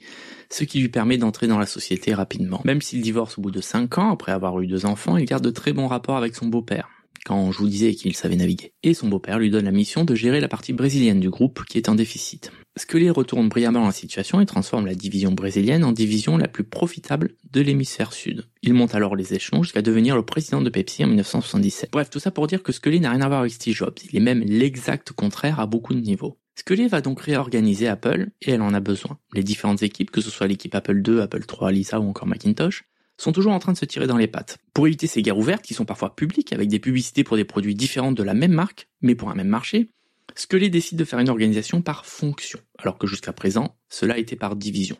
ce 0.50 0.64
qui 0.64 0.80
lui 0.80 0.88
permet 0.88 1.18
d'entrer 1.18 1.46
dans 1.46 1.58
la 1.58 1.66
société 1.66 2.14
rapidement. 2.14 2.60
Même 2.64 2.82
s'il 2.82 3.00
divorce 3.00 3.38
au 3.38 3.42
bout 3.42 3.50
de 3.50 3.60
5 3.60 3.98
ans, 3.98 4.10
après 4.10 4.32
avoir 4.32 4.60
eu 4.60 4.66
deux 4.66 4.86
enfants, 4.86 5.16
il 5.16 5.24
garde 5.24 5.44
de 5.44 5.50
très 5.50 5.72
bons 5.72 5.86
rapports 5.86 6.16
avec 6.16 6.36
son 6.36 6.46
beau-père 6.46 6.88
quand 7.24 7.52
je 7.52 7.58
vous 7.58 7.68
disais 7.68 7.94
qu'il 7.94 8.14
savait 8.16 8.36
naviguer. 8.36 8.72
Et 8.82 8.94
son 8.94 9.08
beau-père 9.08 9.38
lui 9.38 9.50
donne 9.50 9.64
la 9.64 9.70
mission 9.70 10.04
de 10.04 10.14
gérer 10.14 10.40
la 10.40 10.48
partie 10.48 10.72
brésilienne 10.72 11.20
du 11.20 11.30
groupe 11.30 11.64
qui 11.68 11.78
est 11.78 11.88
en 11.88 11.94
déficit. 11.94 12.52
Scully 12.76 13.10
retourne 13.10 13.48
brillamment 13.48 13.84
la 13.84 13.92
situation 13.92 14.40
et 14.40 14.46
transforme 14.46 14.86
la 14.86 14.94
division 14.94 15.32
brésilienne 15.32 15.84
en 15.84 15.92
division 15.92 16.36
la 16.36 16.48
plus 16.48 16.64
profitable 16.64 17.34
de 17.50 17.60
l'hémisphère 17.60 18.12
sud. 18.12 18.44
Il 18.62 18.74
monte 18.74 18.94
alors 18.94 19.16
les 19.16 19.34
échelons 19.34 19.62
jusqu'à 19.62 19.82
devenir 19.82 20.16
le 20.16 20.22
président 20.22 20.62
de 20.62 20.70
Pepsi 20.70 21.04
en 21.04 21.08
1977. 21.08 21.90
Bref, 21.90 22.10
tout 22.10 22.20
ça 22.20 22.30
pour 22.30 22.46
dire 22.46 22.62
que 22.62 22.72
Scully 22.72 23.00
n'a 23.00 23.10
rien 23.10 23.22
à 23.22 23.28
voir 23.28 23.40
avec 23.40 23.52
Steve 23.52 23.74
Jobs. 23.74 23.98
Il 24.10 24.16
est 24.16 24.20
même 24.20 24.40
l'exact 24.40 25.12
contraire 25.12 25.58
à 25.58 25.66
beaucoup 25.66 25.94
de 25.94 26.00
niveaux. 26.00 26.38
Scully 26.54 26.88
va 26.88 27.00
donc 27.00 27.20
réorganiser 27.20 27.88
Apple 27.88 28.28
et 28.42 28.52
elle 28.52 28.62
en 28.62 28.74
a 28.74 28.80
besoin. 28.80 29.18
Les 29.34 29.42
différentes 29.42 29.82
équipes, 29.82 30.10
que 30.10 30.20
ce 30.20 30.30
soit 30.30 30.46
l'équipe 30.46 30.74
Apple 30.74 31.02
II, 31.06 31.20
Apple 31.20 31.42
III, 31.48 31.72
Lisa 31.72 32.00
ou 32.00 32.08
encore 32.08 32.28
Macintosh, 32.28 32.84
sont 33.20 33.32
toujours 33.32 33.52
en 33.52 33.58
train 33.58 33.72
de 33.72 33.78
se 33.78 33.84
tirer 33.84 34.06
dans 34.06 34.16
les 34.16 34.26
pattes. 34.26 34.58
Pour 34.72 34.86
éviter 34.86 35.06
ces 35.06 35.22
guerres 35.22 35.38
ouvertes 35.38 35.62
qui 35.62 35.74
sont 35.74 35.84
parfois 35.84 36.16
publiques 36.16 36.52
avec 36.52 36.68
des 36.68 36.78
publicités 36.78 37.24
pour 37.24 37.36
des 37.36 37.44
produits 37.44 37.74
différents 37.74 38.12
de 38.12 38.22
la 38.22 38.34
même 38.34 38.52
marque, 38.52 38.88
mais 39.02 39.14
pour 39.14 39.30
un 39.30 39.34
même 39.34 39.48
marché, 39.48 39.90
Scully 40.34 40.70
décide 40.70 40.98
de 40.98 41.04
faire 41.04 41.18
une 41.18 41.28
organisation 41.28 41.82
par 41.82 42.06
fonction, 42.06 42.60
alors 42.78 42.98
que 42.98 43.06
jusqu'à 43.06 43.32
présent, 43.32 43.76
cela 43.88 44.16
était 44.16 44.36
par 44.36 44.56
division. 44.56 44.96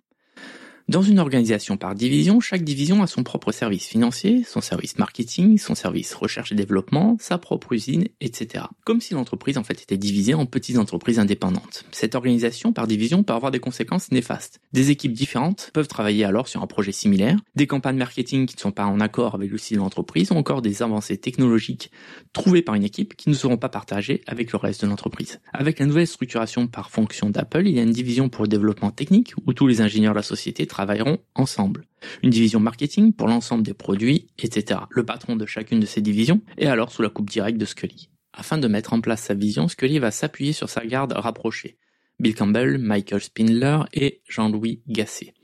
Dans 0.89 1.03
une 1.03 1.19
organisation 1.21 1.77
par 1.77 1.95
division, 1.95 2.41
chaque 2.41 2.65
division 2.65 3.03
a 3.03 3.07
son 3.07 3.23
propre 3.23 3.53
service 3.53 3.87
financier, 3.87 4.43
son 4.45 4.61
service 4.61 4.99
marketing, 4.99 5.57
son 5.57 5.75
service 5.75 6.13
recherche 6.15 6.51
et 6.51 6.57
développement, 6.57 7.17
sa 7.21 7.39
propre 7.39 7.73
usine, 7.73 8.09
etc. 8.21 8.65
Comme 8.85 9.01
si 9.01 9.15
l'entreprise 9.15 9.57
en 9.57 9.63
fait 9.63 9.81
était 9.81 9.97
divisée 9.97 10.35
en 10.35 10.47
petites 10.47 10.79
entreprises 10.79 11.21
indépendantes. 11.21 11.85
Cette 11.93 12.17
organisation 12.17 12.73
par 12.73 12.89
division 12.89 13.23
peut 13.23 13.33
avoir 13.33 13.53
des 13.53 13.61
conséquences 13.61 14.11
néfastes. 14.11 14.61
Des 14.73 14.91
équipes 14.91 15.13
différentes 15.13 15.71
peuvent 15.73 15.87
travailler 15.87 16.25
alors 16.25 16.49
sur 16.49 16.61
un 16.63 16.67
projet 16.67 16.93
similaire, 16.93 17.39
des 17.55 17.69
campagnes 17.69 17.97
marketing 17.97 18.47
qui 18.47 18.57
ne 18.57 18.61
sont 18.61 18.73
pas 18.73 18.87
en 18.87 18.99
accord 18.99 19.37
avec 19.37 19.51
le 19.51 19.59
style 19.59 19.77
de 19.77 19.83
l'entreprise 19.83 20.33
ou 20.33 20.35
encore 20.35 20.61
des 20.61 20.83
avancées 20.83 21.19
technologiques 21.19 21.93
trouvées 22.33 22.63
par 22.63 22.75
une 22.75 22.85
équipe 22.85 23.15
qui 23.17 23.29
ne 23.29 23.35
seront 23.35 23.59
pas 23.59 23.69
partagées 23.69 24.23
avec 24.27 24.51
le 24.51 24.59
reste 24.59 24.83
de 24.83 24.89
l'entreprise. 24.89 25.41
Avec 25.53 25.79
la 25.79 25.87
nouvelle 25.87 26.09
structuration 26.09 26.67
par 26.67 26.91
fonction 26.91 27.31
d'Apple, 27.31 27.69
il 27.69 27.77
y 27.77 27.79
a 27.79 27.83
une 27.83 27.93
division 27.93 28.29
pour 28.29 28.43
le 28.43 28.49
développement 28.49 28.91
technique 28.91 29.35
où 29.47 29.53
tous 29.53 29.69
les 29.69 29.81
ingénieurs 29.81 30.15
de 30.15 30.19
la 30.19 30.25
société 30.25 30.67
travaillent 30.67 30.80
travailleront 30.81 31.19
ensemble. 31.35 31.85
Une 32.23 32.31
division 32.31 32.59
marketing 32.59 33.13
pour 33.13 33.29
l'ensemble 33.29 33.63
des 33.63 33.75
produits, 33.75 34.29
etc. 34.39 34.81
Le 34.89 35.05
patron 35.05 35.37
de 35.37 35.45
chacune 35.45 35.79
de 35.79 35.85
ces 35.85 36.01
divisions 36.01 36.41
est 36.57 36.69
alors 36.69 36.91
sous 36.91 37.03
la 37.03 37.11
coupe 37.11 37.29
directe 37.29 37.59
de 37.59 37.67
Scully. 37.67 38.09
Afin 38.33 38.57
de 38.57 38.67
mettre 38.67 38.95
en 38.95 39.03
place 39.03 39.21
sa 39.21 39.35
vision, 39.35 39.69
Scully 39.69 39.99
va 39.99 40.11
s'appuyer 40.11 40.55
sur 40.55 40.71
sa 40.71 40.87
garde 40.87 41.13
rapprochée. 41.13 41.77
Bill 42.19 42.35
Campbell, 42.35 42.79
Michael 42.79 43.21
Spindler 43.21 43.81
et 43.93 44.23
Jean-Louis 44.27 44.83
Gasset. 44.89 45.35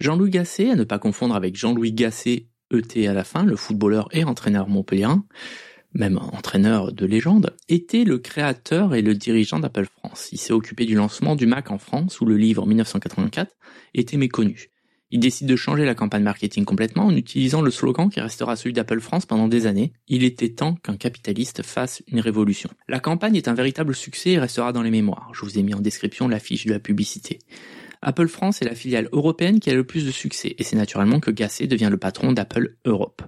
Jean-Louis 0.00 0.30
Gasset, 0.30 0.70
à 0.70 0.74
ne 0.74 0.82
pas 0.82 0.98
confondre 0.98 1.36
avec 1.36 1.54
Jean-Louis 1.54 1.92
Gasset, 1.92 2.48
ET 2.72 3.06
à 3.06 3.12
la 3.12 3.22
fin, 3.22 3.44
le 3.44 3.54
footballeur 3.54 4.08
et 4.10 4.24
entraîneur 4.24 4.66
montpellierin, 4.66 5.24
même 5.94 6.18
entraîneur 6.18 6.92
de 6.92 7.06
légende, 7.06 7.56
était 7.68 8.04
le 8.04 8.18
créateur 8.18 8.94
et 8.94 9.02
le 9.02 9.14
dirigeant 9.14 9.60
d'Apple 9.60 9.86
France. 9.86 10.28
Il 10.32 10.38
s'est 10.38 10.52
occupé 10.52 10.84
du 10.84 10.94
lancement 10.94 11.36
du 11.36 11.46
Mac 11.46 11.70
en 11.70 11.78
France, 11.78 12.20
où 12.20 12.26
le 12.26 12.36
livre 12.36 12.62
en 12.62 12.66
1984 12.66 13.56
était 13.94 14.16
méconnu. 14.16 14.70
Il 15.10 15.20
décide 15.20 15.46
de 15.46 15.54
changer 15.54 15.84
la 15.84 15.94
campagne 15.94 16.24
marketing 16.24 16.64
complètement 16.64 17.06
en 17.06 17.16
utilisant 17.16 17.62
le 17.62 17.70
slogan 17.70 18.10
qui 18.10 18.20
restera 18.20 18.56
celui 18.56 18.72
d'Apple 18.72 19.00
France 19.00 19.26
pendant 19.26 19.46
des 19.46 19.66
années. 19.66 19.92
Il 20.08 20.24
était 20.24 20.48
temps 20.48 20.74
qu'un 20.74 20.96
capitaliste 20.96 21.62
fasse 21.62 22.02
une 22.08 22.18
révolution. 22.18 22.68
La 22.88 22.98
campagne 22.98 23.36
est 23.36 23.46
un 23.46 23.54
véritable 23.54 23.94
succès 23.94 24.30
et 24.30 24.38
restera 24.40 24.72
dans 24.72 24.82
les 24.82 24.90
mémoires. 24.90 25.30
Je 25.32 25.42
vous 25.42 25.56
ai 25.56 25.62
mis 25.62 25.74
en 25.74 25.80
description 25.80 26.26
l'affiche 26.26 26.66
de 26.66 26.72
la 26.72 26.80
publicité. 26.80 27.38
Apple 28.02 28.26
France 28.26 28.60
est 28.60 28.64
la 28.64 28.74
filiale 28.74 29.08
européenne 29.12 29.60
qui 29.60 29.70
a 29.70 29.74
le 29.74 29.84
plus 29.84 30.04
de 30.04 30.10
succès 30.10 30.56
et 30.58 30.64
c'est 30.64 30.76
naturellement 30.76 31.20
que 31.20 31.30
Gasset 31.30 31.68
devient 31.68 31.90
le 31.90 31.96
patron 31.96 32.32
d'Apple 32.32 32.76
Europe. 32.84 33.22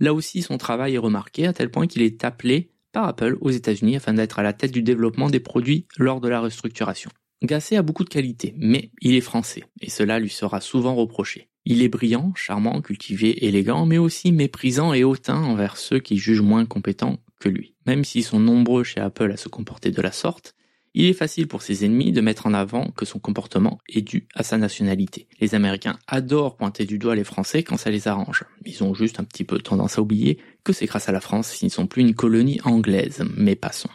Là 0.00 0.14
aussi, 0.14 0.42
son 0.42 0.58
travail 0.58 0.94
est 0.94 0.98
remarqué 0.98 1.46
à 1.46 1.52
tel 1.52 1.70
point 1.70 1.86
qu'il 1.86 2.02
est 2.02 2.24
appelé 2.24 2.70
par 2.92 3.06
Apple 3.06 3.36
aux 3.40 3.50
États-Unis 3.50 3.96
afin 3.96 4.14
d'être 4.14 4.38
à 4.38 4.42
la 4.42 4.52
tête 4.52 4.72
du 4.72 4.82
développement 4.82 5.30
des 5.30 5.40
produits 5.40 5.86
lors 5.98 6.20
de 6.20 6.28
la 6.28 6.40
restructuration. 6.40 7.10
Gasset 7.42 7.76
a 7.76 7.82
beaucoup 7.82 8.04
de 8.04 8.10
qualités, 8.10 8.54
mais 8.58 8.90
il 9.00 9.14
est 9.14 9.22
français, 9.22 9.64
et 9.80 9.88
cela 9.88 10.18
lui 10.18 10.28
sera 10.28 10.60
souvent 10.60 10.94
reproché. 10.94 11.48
Il 11.64 11.82
est 11.82 11.88
brillant, 11.88 12.32
charmant, 12.34 12.80
cultivé, 12.80 13.46
élégant, 13.46 13.86
mais 13.86 13.98
aussi 13.98 14.32
méprisant 14.32 14.92
et 14.92 15.04
hautain 15.04 15.42
envers 15.42 15.76
ceux 15.76 16.00
qui 16.00 16.16
jugent 16.16 16.40
moins 16.40 16.66
compétents 16.66 17.18
que 17.38 17.48
lui. 17.48 17.74
Même 17.86 18.04
s'ils 18.04 18.24
sont 18.24 18.40
nombreux 18.40 18.84
chez 18.84 19.00
Apple 19.00 19.30
à 19.32 19.36
se 19.36 19.48
comporter 19.48 19.90
de 19.90 20.02
la 20.02 20.12
sorte, 20.12 20.54
il 20.94 21.06
est 21.06 21.12
facile 21.12 21.46
pour 21.46 21.62
ses 21.62 21.84
ennemis 21.84 22.12
de 22.12 22.20
mettre 22.20 22.46
en 22.46 22.54
avant 22.54 22.90
que 22.90 23.04
son 23.04 23.18
comportement 23.18 23.78
est 23.88 24.02
dû 24.02 24.26
à 24.34 24.42
sa 24.42 24.58
nationalité. 24.58 25.28
Les 25.40 25.54
Américains 25.54 25.98
adorent 26.06 26.56
pointer 26.56 26.84
du 26.84 26.98
doigt 26.98 27.14
les 27.14 27.24
Français 27.24 27.62
quand 27.62 27.76
ça 27.76 27.90
les 27.90 28.08
arrange. 28.08 28.44
Ils 28.64 28.82
ont 28.82 28.94
juste 28.94 29.20
un 29.20 29.24
petit 29.24 29.44
peu 29.44 29.58
tendance 29.58 29.98
à 29.98 30.02
oublier 30.02 30.38
que 30.64 30.72
c'est 30.72 30.86
grâce 30.86 31.08
à 31.08 31.12
la 31.12 31.20
France 31.20 31.48
s'ils 31.48 31.66
ne 31.66 31.72
sont 31.72 31.86
plus 31.86 32.02
une 32.02 32.14
colonie 32.14 32.60
anglaise. 32.64 33.24
Mais 33.36 33.54
passons. 33.54 33.90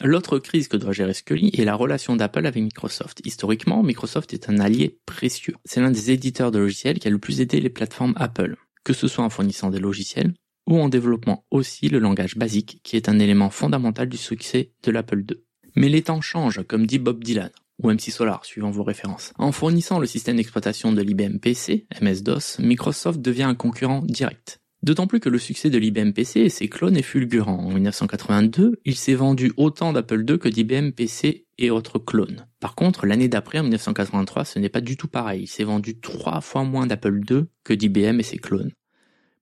L'autre 0.00 0.38
crise 0.38 0.68
que 0.68 0.76
doit 0.76 0.92
gérer 0.92 1.14
Scully 1.14 1.50
est 1.58 1.64
la 1.64 1.74
relation 1.74 2.14
d'Apple 2.14 2.46
avec 2.46 2.62
Microsoft. 2.62 3.20
Historiquement, 3.24 3.82
Microsoft 3.82 4.32
est 4.32 4.48
un 4.48 4.60
allié 4.60 4.98
précieux. 5.04 5.54
C'est 5.64 5.80
l'un 5.80 5.90
des 5.90 6.12
éditeurs 6.12 6.52
de 6.52 6.60
logiciels 6.60 7.00
qui 7.00 7.08
a 7.08 7.10
le 7.10 7.18
plus 7.18 7.40
aidé 7.40 7.60
les 7.60 7.70
plateformes 7.70 8.14
Apple, 8.16 8.56
que 8.84 8.92
ce 8.92 9.08
soit 9.08 9.24
en 9.24 9.30
fournissant 9.30 9.70
des 9.70 9.80
logiciels 9.80 10.32
ou 10.68 10.78
en 10.78 10.88
développant 10.88 11.44
aussi 11.50 11.88
le 11.88 11.98
langage 11.98 12.36
basique 12.36 12.80
qui 12.84 12.96
est 12.96 13.08
un 13.08 13.18
élément 13.18 13.50
fondamental 13.50 14.08
du 14.08 14.16
succès 14.16 14.70
de 14.84 14.92
l'Apple 14.92 15.24
II. 15.28 15.38
Mais 15.76 15.88
les 15.88 16.02
temps 16.02 16.20
changent, 16.20 16.62
comme 16.66 16.86
dit 16.86 16.98
Bob 16.98 17.22
Dylan, 17.22 17.50
ou 17.82 17.90
MC 17.90 18.10
Solar, 18.10 18.44
suivant 18.44 18.70
vos 18.70 18.82
références. 18.82 19.32
En 19.38 19.52
fournissant 19.52 19.98
le 19.98 20.06
système 20.06 20.36
d'exploitation 20.36 20.92
de 20.92 21.02
l'IBM 21.02 21.38
PC, 21.38 21.86
MS-DOS, 22.00 22.58
Microsoft 22.60 23.20
devient 23.20 23.44
un 23.44 23.54
concurrent 23.54 24.02
direct. 24.02 24.60
D'autant 24.82 25.06
plus 25.06 25.20
que 25.20 25.28
le 25.28 25.38
succès 25.38 25.68
de 25.68 25.76
l'IBM 25.76 26.12
PC 26.12 26.40
et 26.40 26.48
ses 26.48 26.68
clones 26.68 26.96
est 26.96 27.02
fulgurant. 27.02 27.58
En 27.58 27.70
1982, 27.70 28.80
il 28.86 28.94
s'est 28.94 29.14
vendu 29.14 29.52
autant 29.58 29.92
d'Apple 29.92 30.24
II 30.26 30.38
que 30.38 30.48
d'IBM 30.48 30.92
PC 30.92 31.44
et 31.58 31.70
autres 31.70 31.98
clones. 31.98 32.46
Par 32.60 32.74
contre, 32.74 33.04
l'année 33.04 33.28
d'après, 33.28 33.58
en 33.58 33.64
1983, 33.64 34.46
ce 34.46 34.58
n'est 34.58 34.70
pas 34.70 34.80
du 34.80 34.96
tout 34.96 35.08
pareil. 35.08 35.42
Il 35.42 35.48
s'est 35.48 35.64
vendu 35.64 36.00
trois 36.00 36.40
fois 36.40 36.64
moins 36.64 36.86
d'Apple 36.86 37.20
II 37.30 37.44
que 37.62 37.74
d'IBM 37.74 38.20
et 38.20 38.22
ses 38.22 38.38
clones. 38.38 38.72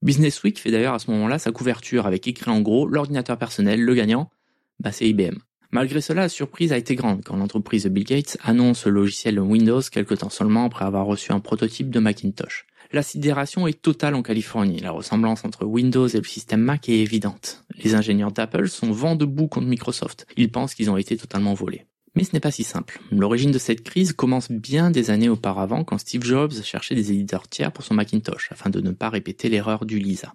Business 0.02 0.42
Week 0.42 0.58
fait 0.58 0.72
d'ailleurs 0.72 0.94
à 0.94 0.98
ce 0.98 1.10
moment-là 1.12 1.38
sa 1.38 1.52
couverture 1.52 2.06
avec 2.06 2.26
écrit 2.26 2.50
en 2.50 2.60
gros 2.60 2.86
l'ordinateur 2.88 3.38
personnel, 3.38 3.80
le 3.80 3.94
gagnant, 3.94 4.30
bah 4.80 4.92
c'est 4.92 5.08
IBM. 5.08 5.38
Malgré 5.70 6.00
cela, 6.00 6.22
la 6.22 6.28
surprise 6.30 6.72
a 6.72 6.78
été 6.78 6.94
grande 6.94 7.22
quand 7.22 7.36
l'entreprise 7.36 7.86
Bill 7.86 8.04
Gates 8.04 8.38
annonce 8.42 8.86
le 8.86 8.92
logiciel 8.92 9.38
Windows 9.38 9.82
quelque 9.82 10.14
temps 10.14 10.30
seulement 10.30 10.64
après 10.64 10.86
avoir 10.86 11.04
reçu 11.04 11.32
un 11.32 11.40
prototype 11.40 11.90
de 11.90 11.98
Macintosh. 11.98 12.66
La 12.90 13.02
sidération 13.02 13.66
est 13.66 13.82
totale 13.82 14.14
en 14.14 14.22
Californie. 14.22 14.80
La 14.80 14.92
ressemblance 14.92 15.44
entre 15.44 15.66
Windows 15.66 16.08
et 16.08 16.16
le 16.16 16.24
système 16.24 16.62
Mac 16.62 16.88
est 16.88 17.00
évidente. 17.00 17.64
Les 17.76 17.94
ingénieurs 17.94 18.32
d'Apple 18.32 18.68
sont 18.68 18.92
vent 18.92 19.14
debout 19.14 19.46
contre 19.46 19.66
Microsoft. 19.66 20.26
Ils 20.38 20.50
pensent 20.50 20.74
qu'ils 20.74 20.90
ont 20.90 20.96
été 20.96 21.18
totalement 21.18 21.52
volés. 21.52 21.84
Mais 22.14 22.24
ce 22.24 22.32
n'est 22.32 22.40
pas 22.40 22.50
si 22.50 22.64
simple. 22.64 22.98
L'origine 23.12 23.50
de 23.50 23.58
cette 23.58 23.82
crise 23.82 24.14
commence 24.14 24.50
bien 24.50 24.90
des 24.90 25.10
années 25.10 25.28
auparavant 25.28 25.84
quand 25.84 25.98
Steve 25.98 26.24
Jobs 26.24 26.62
cherchait 26.62 26.94
des 26.94 27.12
éditeurs 27.12 27.46
tiers 27.46 27.72
pour 27.72 27.84
son 27.84 27.92
Macintosh 27.92 28.48
afin 28.52 28.70
de 28.70 28.80
ne 28.80 28.92
pas 28.92 29.10
répéter 29.10 29.50
l'erreur 29.50 29.84
du 29.84 29.98
Lisa. 29.98 30.34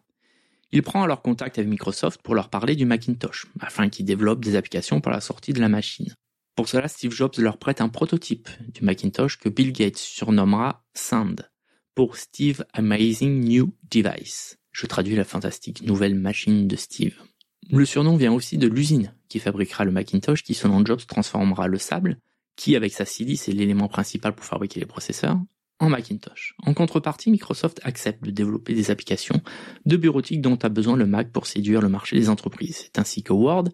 Il 0.75 0.81
prend 0.81 1.03
alors 1.03 1.21
contact 1.21 1.59
avec 1.59 1.69
Microsoft 1.69 2.23
pour 2.23 2.33
leur 2.33 2.49
parler 2.49 2.75
du 2.75 2.85
Macintosh, 2.85 3.45
afin 3.59 3.89
qu'ils 3.89 4.05
développent 4.05 4.43
des 4.43 4.55
applications 4.55 5.01
pour 5.01 5.11
la 5.11 5.21
sortie 5.21 5.53
de 5.53 5.61
la 5.61 5.69
machine. 5.69 6.15
Pour 6.55 6.67
cela, 6.67 6.87
Steve 6.87 7.11
Jobs 7.11 7.37
leur 7.37 7.59
prête 7.59 7.79
un 7.79 7.89
prototype 7.89 8.49
du 8.73 8.83
Macintosh 8.83 9.37
que 9.37 9.49
Bill 9.49 9.71
Gates 9.71 9.99
surnommera 9.99 10.83
Sand, 10.95 11.47
pour 11.93 12.17
Steve 12.17 12.65
Amazing 12.73 13.41
New 13.41 13.71
Device. 13.91 14.57
Je 14.71 14.87
traduis 14.87 15.15
la 15.15 15.25
fantastique 15.25 15.83
nouvelle 15.83 16.15
machine 16.15 16.67
de 16.67 16.75
Steve. 16.75 17.21
Le 17.69 17.85
surnom 17.85 18.17
vient 18.17 18.33
aussi 18.33 18.57
de 18.57 18.67
l'usine 18.67 19.13
qui 19.29 19.37
fabriquera 19.37 19.85
le 19.85 19.91
Macintosh 19.91 20.41
qui 20.41 20.55
selon 20.55 20.83
Jobs 20.83 21.05
transformera 21.05 21.67
le 21.67 21.77
sable, 21.77 22.17
qui 22.55 22.75
avec 22.75 22.93
sa 22.93 23.05
silice 23.05 23.47
est 23.47 23.53
l'élément 23.53 23.89
principal 23.89 24.33
pour 24.33 24.45
fabriquer 24.45 24.79
les 24.79 24.87
processeurs, 24.87 25.39
en 25.83 25.89
Macintosh. 25.89 26.55
En 26.65 26.73
contrepartie, 26.73 27.29
Microsoft 27.29 27.81
accepte 27.83 28.23
de 28.23 28.31
développer 28.31 28.73
des 28.73 28.89
applications 28.89 29.41
de 29.85 29.97
bureautique 29.97 30.41
dont 30.41 30.57
a 30.63 30.69
besoin 30.69 30.95
le 30.95 31.05
Mac 31.05 31.31
pour 31.31 31.45
séduire 31.45 31.81
le 31.81 31.89
marché 31.89 32.15
des 32.15 32.29
entreprises. 32.29 32.83
C'est 32.83 32.99
ainsi 32.99 33.21
que 33.21 33.33
Word 33.33 33.65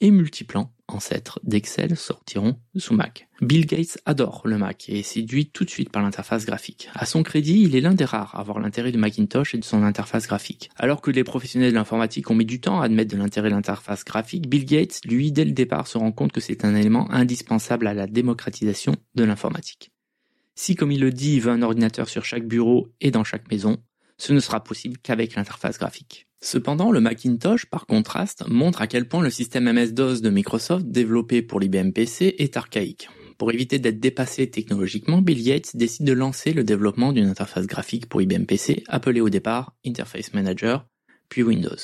et 0.00 0.10
Multiplan, 0.10 0.70
ancêtres 0.86 1.40
d'Excel, 1.42 1.96
sortiront 1.96 2.60
sous 2.76 2.94
Mac. 2.94 3.28
Bill 3.40 3.66
Gates 3.66 3.98
adore 4.04 4.42
le 4.44 4.58
Mac 4.58 4.88
et 4.88 5.00
est 5.00 5.02
séduit 5.02 5.50
tout 5.50 5.64
de 5.64 5.70
suite 5.70 5.90
par 5.90 6.02
l'interface 6.02 6.46
graphique. 6.46 6.88
À 6.94 7.04
son 7.04 7.22
crédit, 7.22 7.62
il 7.62 7.74
est 7.74 7.80
l'un 7.80 7.94
des 7.94 8.04
rares 8.04 8.34
à 8.36 8.40
avoir 8.40 8.60
l'intérêt 8.60 8.92
de 8.92 8.98
Macintosh 8.98 9.54
et 9.54 9.58
de 9.58 9.64
son 9.64 9.82
interface 9.82 10.28
graphique. 10.28 10.70
Alors 10.76 11.00
que 11.00 11.10
les 11.10 11.24
professionnels 11.24 11.70
de 11.70 11.74
l'informatique 11.74 12.30
ont 12.30 12.34
mis 12.34 12.44
du 12.44 12.60
temps 12.60 12.80
à 12.80 12.84
admettre 12.84 13.10
de 13.10 13.18
l'intérêt 13.18 13.48
de 13.48 13.54
l'interface 13.54 14.04
graphique, 14.04 14.48
Bill 14.48 14.66
Gates, 14.66 15.00
lui, 15.04 15.32
dès 15.32 15.44
le 15.44 15.52
départ, 15.52 15.88
se 15.88 15.98
rend 15.98 16.12
compte 16.12 16.32
que 16.32 16.40
c'est 16.40 16.64
un 16.64 16.76
élément 16.76 17.10
indispensable 17.10 17.86
à 17.88 17.94
la 17.94 18.06
démocratisation 18.06 18.94
de 19.14 19.24
l'informatique. 19.24 19.90
Si, 20.58 20.74
comme 20.74 20.90
il 20.90 21.00
le 21.00 21.12
dit, 21.12 21.34
il 21.34 21.42
veut 21.42 21.52
un 21.52 21.62
ordinateur 21.62 22.08
sur 22.08 22.24
chaque 22.24 22.48
bureau 22.48 22.88
et 23.02 23.10
dans 23.10 23.24
chaque 23.24 23.50
maison, 23.50 23.76
ce 24.16 24.32
ne 24.32 24.40
sera 24.40 24.64
possible 24.64 24.96
qu'avec 24.96 25.34
l'interface 25.34 25.78
graphique. 25.78 26.26
Cependant, 26.40 26.90
le 26.90 27.00
Macintosh, 27.00 27.66
par 27.66 27.86
contraste, 27.86 28.44
montre 28.48 28.80
à 28.80 28.86
quel 28.86 29.06
point 29.06 29.22
le 29.22 29.30
système 29.30 29.70
MS-DOS 29.70 30.22
de 30.22 30.30
Microsoft 30.30 30.86
développé 30.86 31.42
pour 31.42 31.60
l'IBM 31.60 31.90
PC 31.90 32.34
est 32.38 32.56
archaïque. 32.56 33.08
Pour 33.36 33.52
éviter 33.52 33.78
d'être 33.78 34.00
dépassé 34.00 34.50
technologiquement, 34.50 35.20
Bill 35.20 35.42
Gates 35.44 35.76
décide 35.76 36.06
de 36.06 36.14
lancer 36.14 36.54
le 36.54 36.64
développement 36.64 37.12
d'une 37.12 37.28
interface 37.28 37.66
graphique 37.66 38.08
pour 38.08 38.22
IBM 38.22 38.44
PC, 38.44 38.82
appelée 38.88 39.20
au 39.20 39.28
départ 39.28 39.74
Interface 39.84 40.32
Manager, 40.32 40.86
puis 41.28 41.42
Windows. 41.42 41.76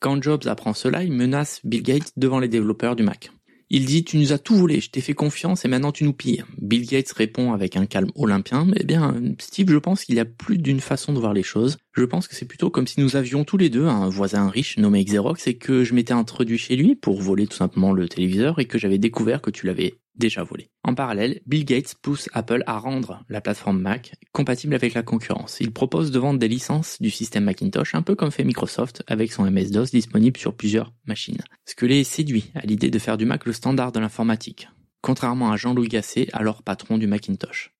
Quand 0.00 0.20
Jobs 0.20 0.46
apprend 0.46 0.74
cela, 0.74 1.04
il 1.04 1.12
menace 1.12 1.60
Bill 1.62 1.82
Gates 1.82 2.12
devant 2.16 2.40
les 2.40 2.48
développeurs 2.48 2.96
du 2.96 3.04
Mac. 3.04 3.30
Il 3.68 3.84
dit 3.84 4.04
Tu 4.04 4.16
nous 4.18 4.32
as 4.32 4.38
tout 4.38 4.54
volé, 4.54 4.80
je 4.80 4.90
t'ai 4.90 5.00
fait 5.00 5.14
confiance 5.14 5.64
et 5.64 5.68
maintenant 5.68 5.90
tu 5.90 6.04
nous 6.04 6.12
pilles. 6.12 6.44
Bill 6.58 6.86
Gates 6.86 7.10
répond 7.12 7.52
avec 7.52 7.76
un 7.76 7.86
calme 7.86 8.12
olympien 8.14 8.68
Eh 8.76 8.84
bien, 8.84 9.14
Steve, 9.38 9.70
je 9.70 9.78
pense 9.78 10.04
qu'il 10.04 10.14
y 10.14 10.20
a 10.20 10.24
plus 10.24 10.58
d'une 10.58 10.80
façon 10.80 11.12
de 11.12 11.18
voir 11.18 11.34
les 11.34 11.42
choses. 11.42 11.76
Je 11.94 12.04
pense 12.04 12.28
que 12.28 12.36
c'est 12.36 12.46
plutôt 12.46 12.70
comme 12.70 12.86
si 12.86 13.00
nous 13.00 13.16
avions 13.16 13.44
tous 13.44 13.56
les 13.56 13.68
deux 13.68 13.86
un 13.86 14.08
voisin 14.08 14.48
riche 14.48 14.78
nommé 14.78 15.04
Xerox 15.04 15.48
et 15.48 15.56
que 15.56 15.82
je 15.82 15.94
m'étais 15.94 16.12
introduit 16.12 16.58
chez 16.58 16.76
lui 16.76 16.94
pour 16.94 17.20
voler 17.20 17.48
tout 17.48 17.56
simplement 17.56 17.92
le 17.92 18.08
téléviseur 18.08 18.60
et 18.60 18.66
que 18.66 18.78
j'avais 18.78 18.98
découvert 18.98 19.42
que 19.42 19.50
tu 19.50 19.66
l'avais 19.66 19.94
déjà 20.16 20.42
volé. 20.42 20.70
En 20.82 20.94
parallèle, 20.94 21.40
Bill 21.46 21.64
Gates 21.64 21.94
pousse 22.00 22.28
Apple 22.32 22.62
à 22.66 22.78
rendre 22.78 23.24
la 23.28 23.40
plateforme 23.40 23.80
Mac 23.80 24.14
compatible 24.32 24.74
avec 24.74 24.94
la 24.94 25.02
concurrence. 25.02 25.58
Il 25.60 25.72
propose 25.72 26.10
de 26.10 26.18
vendre 26.18 26.38
des 26.38 26.48
licences 26.48 27.00
du 27.00 27.10
système 27.10 27.44
Macintosh, 27.44 27.94
un 27.94 28.02
peu 28.02 28.14
comme 28.14 28.30
fait 28.30 28.44
Microsoft 28.44 29.02
avec 29.06 29.32
son 29.32 29.50
MS-DOS 29.50 29.90
disponible 29.90 30.38
sur 30.38 30.54
plusieurs 30.54 30.92
machines. 31.06 31.42
Ce 31.64 31.74
que 31.74 31.86
les 31.86 32.04
séduit 32.04 32.50
à 32.54 32.66
l'idée 32.66 32.90
de 32.90 32.98
faire 32.98 33.16
du 33.16 33.24
Mac 33.26 33.44
le 33.46 33.52
standard 33.52 33.92
de 33.92 34.00
l'informatique, 34.00 34.68
contrairement 35.00 35.50
à 35.50 35.56
Jean-Louis 35.56 35.88
Gasset, 35.88 36.28
alors 36.32 36.62
patron 36.62 36.98
du 36.98 37.06
Macintosh. 37.06 37.74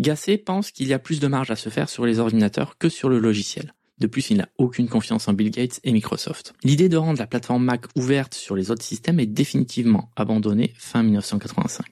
Gasset 0.00 0.38
pense 0.38 0.70
qu'il 0.70 0.88
y 0.88 0.92
a 0.92 0.98
plus 0.98 1.20
de 1.20 1.28
marge 1.28 1.50
à 1.50 1.56
se 1.56 1.68
faire 1.68 1.88
sur 1.88 2.04
les 2.04 2.18
ordinateurs 2.18 2.78
que 2.78 2.88
sur 2.88 3.08
le 3.08 3.18
logiciel. 3.18 3.74
De 3.98 4.06
plus, 4.06 4.30
il 4.30 4.38
n'a 4.38 4.48
aucune 4.58 4.88
confiance 4.88 5.28
en 5.28 5.32
Bill 5.32 5.50
Gates 5.50 5.80
et 5.84 5.92
Microsoft. 5.92 6.54
L'idée 6.64 6.88
de 6.88 6.96
rendre 6.96 7.18
la 7.18 7.26
plateforme 7.26 7.64
Mac 7.64 7.86
ouverte 7.96 8.34
sur 8.34 8.56
les 8.56 8.70
autres 8.70 8.82
systèmes 8.82 9.20
est 9.20 9.26
définitivement 9.26 10.10
abandonnée 10.16 10.72
fin 10.76 11.02
1985. 11.02 11.86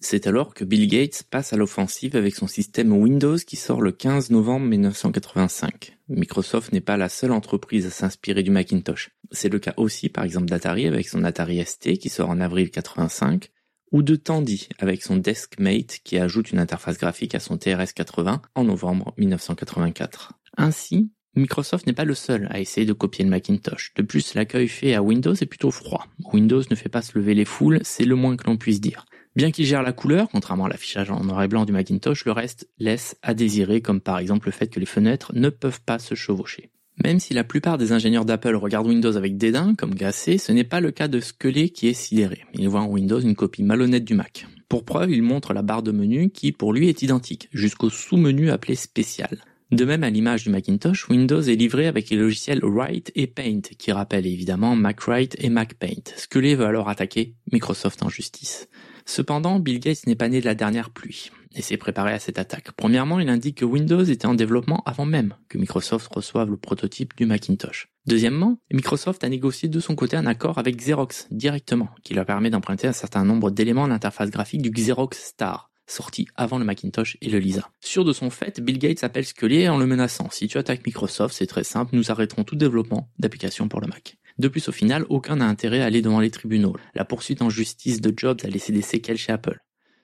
C'est 0.00 0.28
alors 0.28 0.54
que 0.54 0.64
Bill 0.64 0.86
Gates 0.86 1.24
passe 1.28 1.52
à 1.52 1.56
l'offensive 1.56 2.14
avec 2.14 2.36
son 2.36 2.46
système 2.46 2.92
Windows 2.92 3.36
qui 3.36 3.56
sort 3.56 3.82
le 3.82 3.90
15 3.90 4.30
novembre 4.30 4.66
1985. 4.66 5.98
Microsoft 6.08 6.72
n'est 6.72 6.80
pas 6.80 6.96
la 6.96 7.08
seule 7.08 7.32
entreprise 7.32 7.86
à 7.86 7.90
s'inspirer 7.90 8.44
du 8.44 8.52
Macintosh. 8.52 9.10
C'est 9.32 9.48
le 9.48 9.58
cas 9.58 9.74
aussi 9.76 10.08
par 10.08 10.22
exemple 10.22 10.46
d'Atari 10.46 10.86
avec 10.86 11.08
son 11.08 11.24
Atari 11.24 11.64
ST 11.66 11.98
qui 11.98 12.10
sort 12.10 12.30
en 12.30 12.40
avril 12.40 12.70
85 12.70 13.50
ou 13.90 14.02
de 14.04 14.14
Tandy 14.14 14.68
avec 14.78 15.02
son 15.02 15.16
DeskMate 15.16 15.98
qui 16.04 16.18
ajoute 16.18 16.52
une 16.52 16.60
interface 16.60 16.98
graphique 16.98 17.34
à 17.34 17.40
son 17.40 17.56
TRS-80 17.56 18.40
en 18.54 18.64
novembre 18.64 19.14
1984. 19.16 20.34
Ainsi, 20.56 21.10
Microsoft 21.38 21.86
n'est 21.86 21.92
pas 21.92 22.04
le 22.04 22.14
seul 22.14 22.48
à 22.50 22.60
essayer 22.60 22.86
de 22.86 22.92
copier 22.92 23.24
le 23.24 23.30
Macintosh. 23.30 23.92
De 23.96 24.02
plus, 24.02 24.34
l'accueil 24.34 24.68
fait 24.68 24.94
à 24.94 25.02
Windows 25.02 25.34
est 25.34 25.46
plutôt 25.46 25.70
froid. 25.70 26.06
Windows 26.32 26.62
ne 26.70 26.74
fait 26.74 26.88
pas 26.88 27.02
se 27.02 27.16
lever 27.18 27.34
les 27.34 27.44
foules, 27.44 27.80
c'est 27.82 28.04
le 28.04 28.16
moins 28.16 28.36
que 28.36 28.44
l'on 28.44 28.56
puisse 28.56 28.80
dire. 28.80 29.06
Bien 29.36 29.50
qu'il 29.50 29.66
gère 29.66 29.82
la 29.82 29.92
couleur, 29.92 30.28
contrairement 30.30 30.64
à 30.64 30.68
l'affichage 30.68 31.10
en 31.10 31.22
noir 31.22 31.42
et 31.42 31.48
blanc 31.48 31.64
du 31.64 31.72
Macintosh, 31.72 32.24
le 32.24 32.32
reste 32.32 32.68
laisse 32.78 33.16
à 33.22 33.34
désirer, 33.34 33.80
comme 33.80 34.00
par 34.00 34.18
exemple 34.18 34.48
le 34.48 34.52
fait 34.52 34.68
que 34.68 34.80
les 34.80 34.86
fenêtres 34.86 35.32
ne 35.34 35.48
peuvent 35.48 35.80
pas 35.80 36.00
se 36.00 36.14
chevaucher. 36.14 36.70
Même 37.04 37.20
si 37.20 37.32
la 37.32 37.44
plupart 37.44 37.78
des 37.78 37.92
ingénieurs 37.92 38.24
d'Apple 38.24 38.56
regardent 38.56 38.88
Windows 38.88 39.16
avec 39.16 39.36
dédain, 39.36 39.76
comme 39.76 39.94
Gasset, 39.94 40.38
ce 40.38 40.50
n'est 40.50 40.64
pas 40.64 40.80
le 40.80 40.90
cas 40.90 41.06
de 41.06 41.20
Scully 41.20 41.70
qui 41.70 41.86
est 41.86 41.94
sidéré. 41.94 42.42
Il 42.54 42.68
voit 42.68 42.80
en 42.80 42.88
Windows 42.88 43.20
une 43.20 43.36
copie 43.36 43.62
malhonnête 43.62 44.04
du 44.04 44.14
Mac. 44.14 44.48
Pour 44.68 44.84
preuve, 44.84 45.12
il 45.12 45.22
montre 45.22 45.52
la 45.52 45.62
barre 45.62 45.84
de 45.84 45.92
menu 45.92 46.30
qui, 46.30 46.50
pour 46.50 46.72
lui, 46.72 46.88
est 46.88 47.02
identique, 47.02 47.48
jusqu'au 47.52 47.90
sous-menu 47.90 48.50
appelé 48.50 48.74
spécial. 48.74 49.38
De 49.70 49.84
même, 49.84 50.02
à 50.02 50.08
l'image 50.08 50.44
du 50.44 50.50
Macintosh, 50.50 51.10
Windows 51.10 51.42
est 51.42 51.54
livré 51.54 51.86
avec 51.86 52.08
les 52.08 52.16
logiciels 52.16 52.64
Write 52.64 53.12
et 53.14 53.26
Paint, 53.26 53.60
qui 53.78 53.92
rappellent 53.92 54.26
évidemment 54.26 54.74
MacWrite 54.74 55.36
et 55.38 55.50
MacPaint. 55.50 56.14
Scully 56.16 56.54
veut 56.54 56.64
alors 56.64 56.88
attaquer 56.88 57.34
Microsoft 57.52 58.02
en 58.02 58.08
justice. 58.08 58.68
Cependant, 59.04 59.58
Bill 59.58 59.78
Gates 59.78 60.06
n'est 60.06 60.14
pas 60.14 60.30
né 60.30 60.40
de 60.40 60.46
la 60.46 60.54
dernière 60.54 60.88
pluie 60.88 61.30
et 61.54 61.60
s'est 61.60 61.76
préparé 61.76 62.12
à 62.12 62.18
cette 62.18 62.38
attaque. 62.38 62.72
Premièrement, 62.72 63.20
il 63.20 63.28
indique 63.28 63.58
que 63.58 63.64
Windows 63.66 64.02
était 64.02 64.26
en 64.26 64.34
développement 64.34 64.82
avant 64.86 65.06
même 65.06 65.34
que 65.50 65.58
Microsoft 65.58 66.14
reçoive 66.14 66.50
le 66.50 66.56
prototype 66.56 67.14
du 67.16 67.26
Macintosh. 67.26 67.88
Deuxièmement, 68.06 68.58
Microsoft 68.72 69.22
a 69.22 69.28
négocié 69.28 69.68
de 69.68 69.80
son 69.80 69.94
côté 69.94 70.16
un 70.16 70.24
accord 70.24 70.56
avec 70.56 70.76
Xerox 70.76 71.26
directement, 71.30 71.90
qui 72.04 72.14
leur 72.14 72.24
permet 72.24 72.48
d'emprunter 72.48 72.86
un 72.86 72.92
certain 72.92 73.24
nombre 73.24 73.50
d'éléments 73.50 73.84
de 73.84 73.92
l'interface 73.92 74.30
graphique 74.30 74.62
du 74.62 74.70
Xerox 74.70 75.18
Star, 75.18 75.67
sorti 75.88 76.28
avant 76.36 76.58
le 76.58 76.64
Macintosh 76.64 77.16
et 77.20 77.30
le 77.30 77.38
Lisa. 77.38 77.70
Sûr 77.80 78.04
de 78.04 78.12
son 78.12 78.30
fait, 78.30 78.60
Bill 78.60 78.78
Gates 78.78 79.02
appelle 79.02 79.24
Scully 79.24 79.68
en 79.68 79.78
le 79.78 79.86
menaçant. 79.86 80.30
Si 80.30 80.46
tu 80.46 80.58
attaques 80.58 80.86
Microsoft, 80.86 81.34
c'est 81.34 81.46
très 81.46 81.64
simple, 81.64 81.96
nous 81.96 82.10
arrêterons 82.10 82.44
tout 82.44 82.56
développement 82.56 83.10
d'applications 83.18 83.68
pour 83.68 83.80
le 83.80 83.88
Mac. 83.88 84.16
De 84.38 84.48
plus, 84.48 84.68
au 84.68 84.72
final, 84.72 85.04
aucun 85.08 85.36
n'a 85.36 85.46
intérêt 85.46 85.80
à 85.80 85.86
aller 85.86 86.02
devant 86.02 86.20
les 86.20 86.30
tribunaux. 86.30 86.76
La 86.94 87.04
poursuite 87.04 87.42
en 87.42 87.50
justice 87.50 88.00
de 88.00 88.12
Jobs 88.16 88.38
a 88.44 88.48
laissé 88.48 88.72
des 88.72 88.82
séquelles 88.82 89.16
chez 89.16 89.32
Apple. 89.32 89.58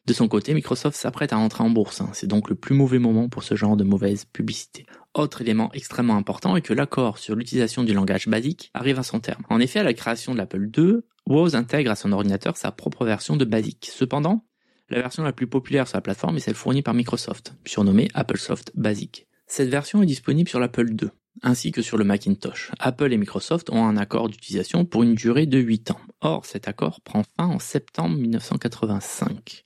De 0.06 0.12
son 0.12 0.28
côté, 0.28 0.52
Microsoft 0.52 0.98
s'apprête 0.98 1.32
à 1.32 1.38
entrer 1.38 1.64
en 1.64 1.70
bourse. 1.70 2.02
Hein. 2.02 2.10
C'est 2.12 2.26
donc 2.26 2.50
le 2.50 2.56
plus 2.56 2.74
mauvais 2.74 2.98
moment 2.98 3.28
pour 3.28 3.42
ce 3.42 3.54
genre 3.54 3.76
de 3.76 3.84
mauvaise 3.84 4.26
publicité. 4.26 4.84
Autre 5.14 5.40
élément 5.40 5.70
extrêmement 5.72 6.16
important 6.16 6.56
est 6.56 6.62
que 6.62 6.74
l'accord 6.74 7.18
sur 7.18 7.36
l'utilisation 7.36 7.84
du 7.84 7.94
langage 7.94 8.28
BASIC 8.28 8.70
arrive 8.74 8.98
à 8.98 9.02
son 9.02 9.20
terme. 9.20 9.44
En 9.48 9.60
effet, 9.60 9.78
à 9.78 9.84
la 9.84 9.94
création 9.94 10.32
de 10.32 10.38
l'Apple 10.38 10.68
II, 10.76 10.96
Woz 11.26 11.54
intègre 11.54 11.92
à 11.92 11.96
son 11.96 12.12
ordinateur 12.12 12.58
sa 12.58 12.70
propre 12.70 13.06
version 13.06 13.36
de 13.36 13.46
BASIC. 13.46 13.88
Cependant, 13.90 14.44
la 14.90 15.00
version 15.00 15.22
la 15.22 15.32
plus 15.32 15.46
populaire 15.46 15.88
sur 15.88 15.96
la 15.96 16.02
plateforme 16.02 16.36
est 16.36 16.40
celle 16.40 16.54
fournie 16.54 16.82
par 16.82 16.94
Microsoft, 16.94 17.54
surnommée 17.64 18.08
AppleSoft 18.14 18.72
Basic. 18.74 19.26
Cette 19.46 19.68
version 19.68 20.02
est 20.02 20.06
disponible 20.06 20.48
sur 20.48 20.60
l'Apple 20.60 20.90
II, 20.90 21.10
ainsi 21.42 21.72
que 21.72 21.82
sur 21.82 21.96
le 21.96 22.04
Macintosh. 22.04 22.70
Apple 22.78 23.12
et 23.12 23.16
Microsoft 23.16 23.70
ont 23.70 23.86
un 23.86 23.96
accord 23.96 24.28
d'utilisation 24.28 24.84
pour 24.84 25.02
une 25.02 25.14
durée 25.14 25.46
de 25.46 25.58
8 25.58 25.90
ans. 25.90 26.00
Or, 26.20 26.44
cet 26.44 26.68
accord 26.68 27.00
prend 27.00 27.22
fin 27.22 27.46
en 27.46 27.58
septembre 27.58 28.16
1985. 28.16 29.64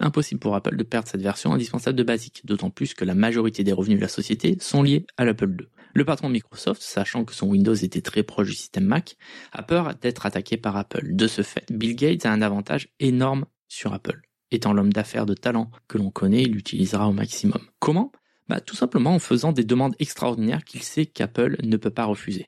Impossible 0.00 0.40
pour 0.40 0.54
Apple 0.54 0.76
de 0.76 0.82
perdre 0.82 1.08
cette 1.08 1.22
version 1.22 1.52
indispensable 1.52 1.96
de 1.96 2.02
Basic, 2.02 2.44
d'autant 2.44 2.70
plus 2.70 2.94
que 2.94 3.04
la 3.04 3.14
majorité 3.14 3.64
des 3.64 3.72
revenus 3.72 3.98
de 3.98 4.02
la 4.02 4.08
société 4.08 4.56
sont 4.60 4.82
liés 4.82 5.06
à 5.16 5.24
l'Apple 5.24 5.50
II. 5.50 5.66
Le 5.94 6.04
patron 6.04 6.28
de 6.28 6.32
Microsoft, 6.32 6.82
sachant 6.82 7.24
que 7.24 7.34
son 7.34 7.48
Windows 7.48 7.74
était 7.74 8.00
très 8.00 8.24
proche 8.24 8.48
du 8.48 8.54
système 8.54 8.84
Mac, 8.84 9.16
a 9.52 9.62
peur 9.62 9.94
d'être 9.94 10.26
attaqué 10.26 10.56
par 10.56 10.76
Apple. 10.76 11.14
De 11.14 11.28
ce 11.28 11.42
fait, 11.42 11.70
Bill 11.70 11.94
Gates 11.94 12.26
a 12.26 12.32
un 12.32 12.42
avantage 12.42 12.88
énorme 12.98 13.44
sur 13.68 13.92
Apple. 13.94 14.20
Étant 14.54 14.72
l'homme 14.72 14.92
d'affaires 14.92 15.26
de 15.26 15.34
talent 15.34 15.68
que 15.88 15.98
l'on 15.98 16.12
connaît, 16.12 16.42
il 16.42 16.52
l'utilisera 16.52 17.08
au 17.08 17.12
maximum. 17.12 17.58
Comment? 17.80 18.12
Bah, 18.48 18.60
Tout 18.60 18.76
simplement 18.76 19.16
en 19.16 19.18
faisant 19.18 19.50
des 19.50 19.64
demandes 19.64 19.96
extraordinaires 19.98 20.62
qu'il 20.62 20.84
sait 20.84 21.06
qu'Apple 21.06 21.56
ne 21.64 21.76
peut 21.76 21.90
pas 21.90 22.04
refuser. 22.04 22.46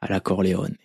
À 0.00 0.08
la 0.08 0.18
Corleone. 0.18 0.78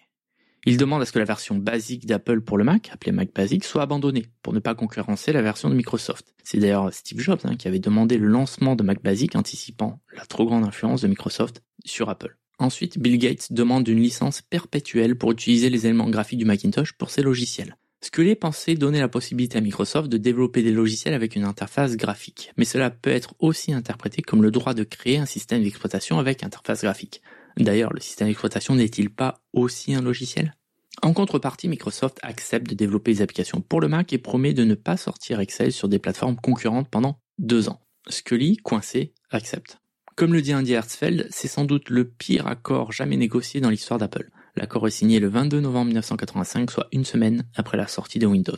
Il 0.66 0.76
demande 0.76 1.02
à 1.02 1.06
ce 1.06 1.14
que 1.14 1.20
la 1.20 1.26
version 1.26 1.56
basique 1.56 2.06
d'Apple 2.06 2.42
pour 2.42 2.58
le 2.58 2.66
Mac, 2.66 2.90
appelée 2.92 3.14
Mac 3.14 3.34
Basic, 3.34 3.64
soit 3.64 3.84
abandonnée 3.84 4.26
pour 4.44 4.52
ne 4.52 4.60
pas 4.60 4.76
concurrencer 4.76 5.32
la 5.32 5.42
version 5.42 5.70
de 5.70 5.76
Microsoft. 5.76 6.36
C'est 6.44 6.58
d'ailleurs 6.58 6.94
Steve 6.94 7.22
Jobs 7.22 7.40
hein, 7.46 7.56
qui 7.56 7.70
avait 7.70 7.80
demandé 7.80 8.18
le 8.18 8.28
lancement 8.28 8.76
de 8.76 8.84
Mac 8.84 9.02
Basic 9.02 9.38
anticipant 9.38 10.02
la 10.18 10.26
trop 10.26 10.46
grande 10.46 10.66
influence 10.66 11.00
de 11.00 11.08
Microsoft 11.08 11.64
sur 11.86 12.10
Apple. 12.10 12.38
Ensuite, 12.60 13.00
Bill 13.00 13.18
Gates 13.18 13.54
demande 13.54 13.88
une 13.88 14.02
licence 14.02 14.42
perpétuelle 14.42 15.18
pour 15.18 15.32
utiliser 15.32 15.70
les 15.70 15.86
éléments 15.86 16.10
graphiques 16.10 16.40
du 16.40 16.46
Macintosh 16.46 16.92
pour 16.92 17.10
ses 17.10 17.22
logiciels. 17.22 17.78
Scully 18.08 18.36
pensait 18.36 18.76
donner 18.76 19.02
la 19.02 19.10
possibilité 19.10 19.58
à 19.58 19.62
Microsoft 19.62 20.08
de 20.08 20.16
développer 20.16 20.64
des 20.64 20.72
logiciels 20.72 21.14
avec 21.14 21.36
une 21.36 21.44
interface 21.44 21.98
graphique, 21.98 22.54
mais 22.56 22.64
cela 22.64 22.90
peut 22.90 23.10
être 23.10 23.36
aussi 23.40 23.74
interprété 23.74 24.22
comme 24.22 24.42
le 24.42 24.50
droit 24.50 24.74
de 24.74 24.86
créer 24.86 25.18
un 25.18 25.26
système 25.26 25.62
d'exploitation 25.62 26.18
avec 26.18 26.42
interface 26.42 26.84
graphique. 26.84 27.22
D'ailleurs, 27.58 27.92
le 27.92 28.00
système 28.00 28.30
d'exploitation 28.30 28.76
n'est-il 28.76 29.10
pas 29.10 29.42
aussi 29.52 29.94
un 29.94 30.02
logiciel? 30.02 30.56
En 31.02 31.12
contrepartie, 31.12 31.68
Microsoft 31.68 32.18
accepte 32.24 32.70
de 32.70 32.76
développer 32.76 33.12
des 33.12 33.22
applications 33.22 33.60
pour 33.60 33.82
le 33.82 33.90
Mac 33.90 34.14
et 34.14 34.18
promet 34.18 34.54
de 34.54 34.64
ne 34.64 34.76
pas 34.76 34.96
sortir 34.96 35.42
Excel 35.42 35.74
sur 35.74 35.90
des 35.90 36.00
plateformes 36.00 36.38
concurrentes 36.38 36.88
pendant 36.90 37.20
deux 37.40 37.68
ans. 37.68 37.82
Scully, 38.08 38.56
coincé, 38.56 39.14
accepte. 39.32 39.80
Comme 40.16 40.32
le 40.32 40.42
dit 40.42 40.56
Andy 40.56 40.72
Hertzfeld, 40.72 41.28
c'est 41.30 41.50
sans 41.50 41.66
doute 41.66 41.90
le 41.90 42.06
pire 42.08 42.48
accord 42.48 42.94
jamais 42.94 43.18
négocié 43.18 43.60
dans 43.60 43.70
l'histoire 43.70 44.00
d'Apple. 44.00 44.30
L'accord 44.58 44.88
est 44.88 44.92
signé 44.92 45.20
le 45.20 45.28
22 45.28 45.60
novembre 45.60 45.86
1985, 45.86 46.72
soit 46.72 46.88
une 46.92 47.06
semaine 47.06 47.46
après 47.56 47.78
la 47.78 47.86
sortie 47.86 48.18
de 48.18 48.26
Windows. 48.26 48.58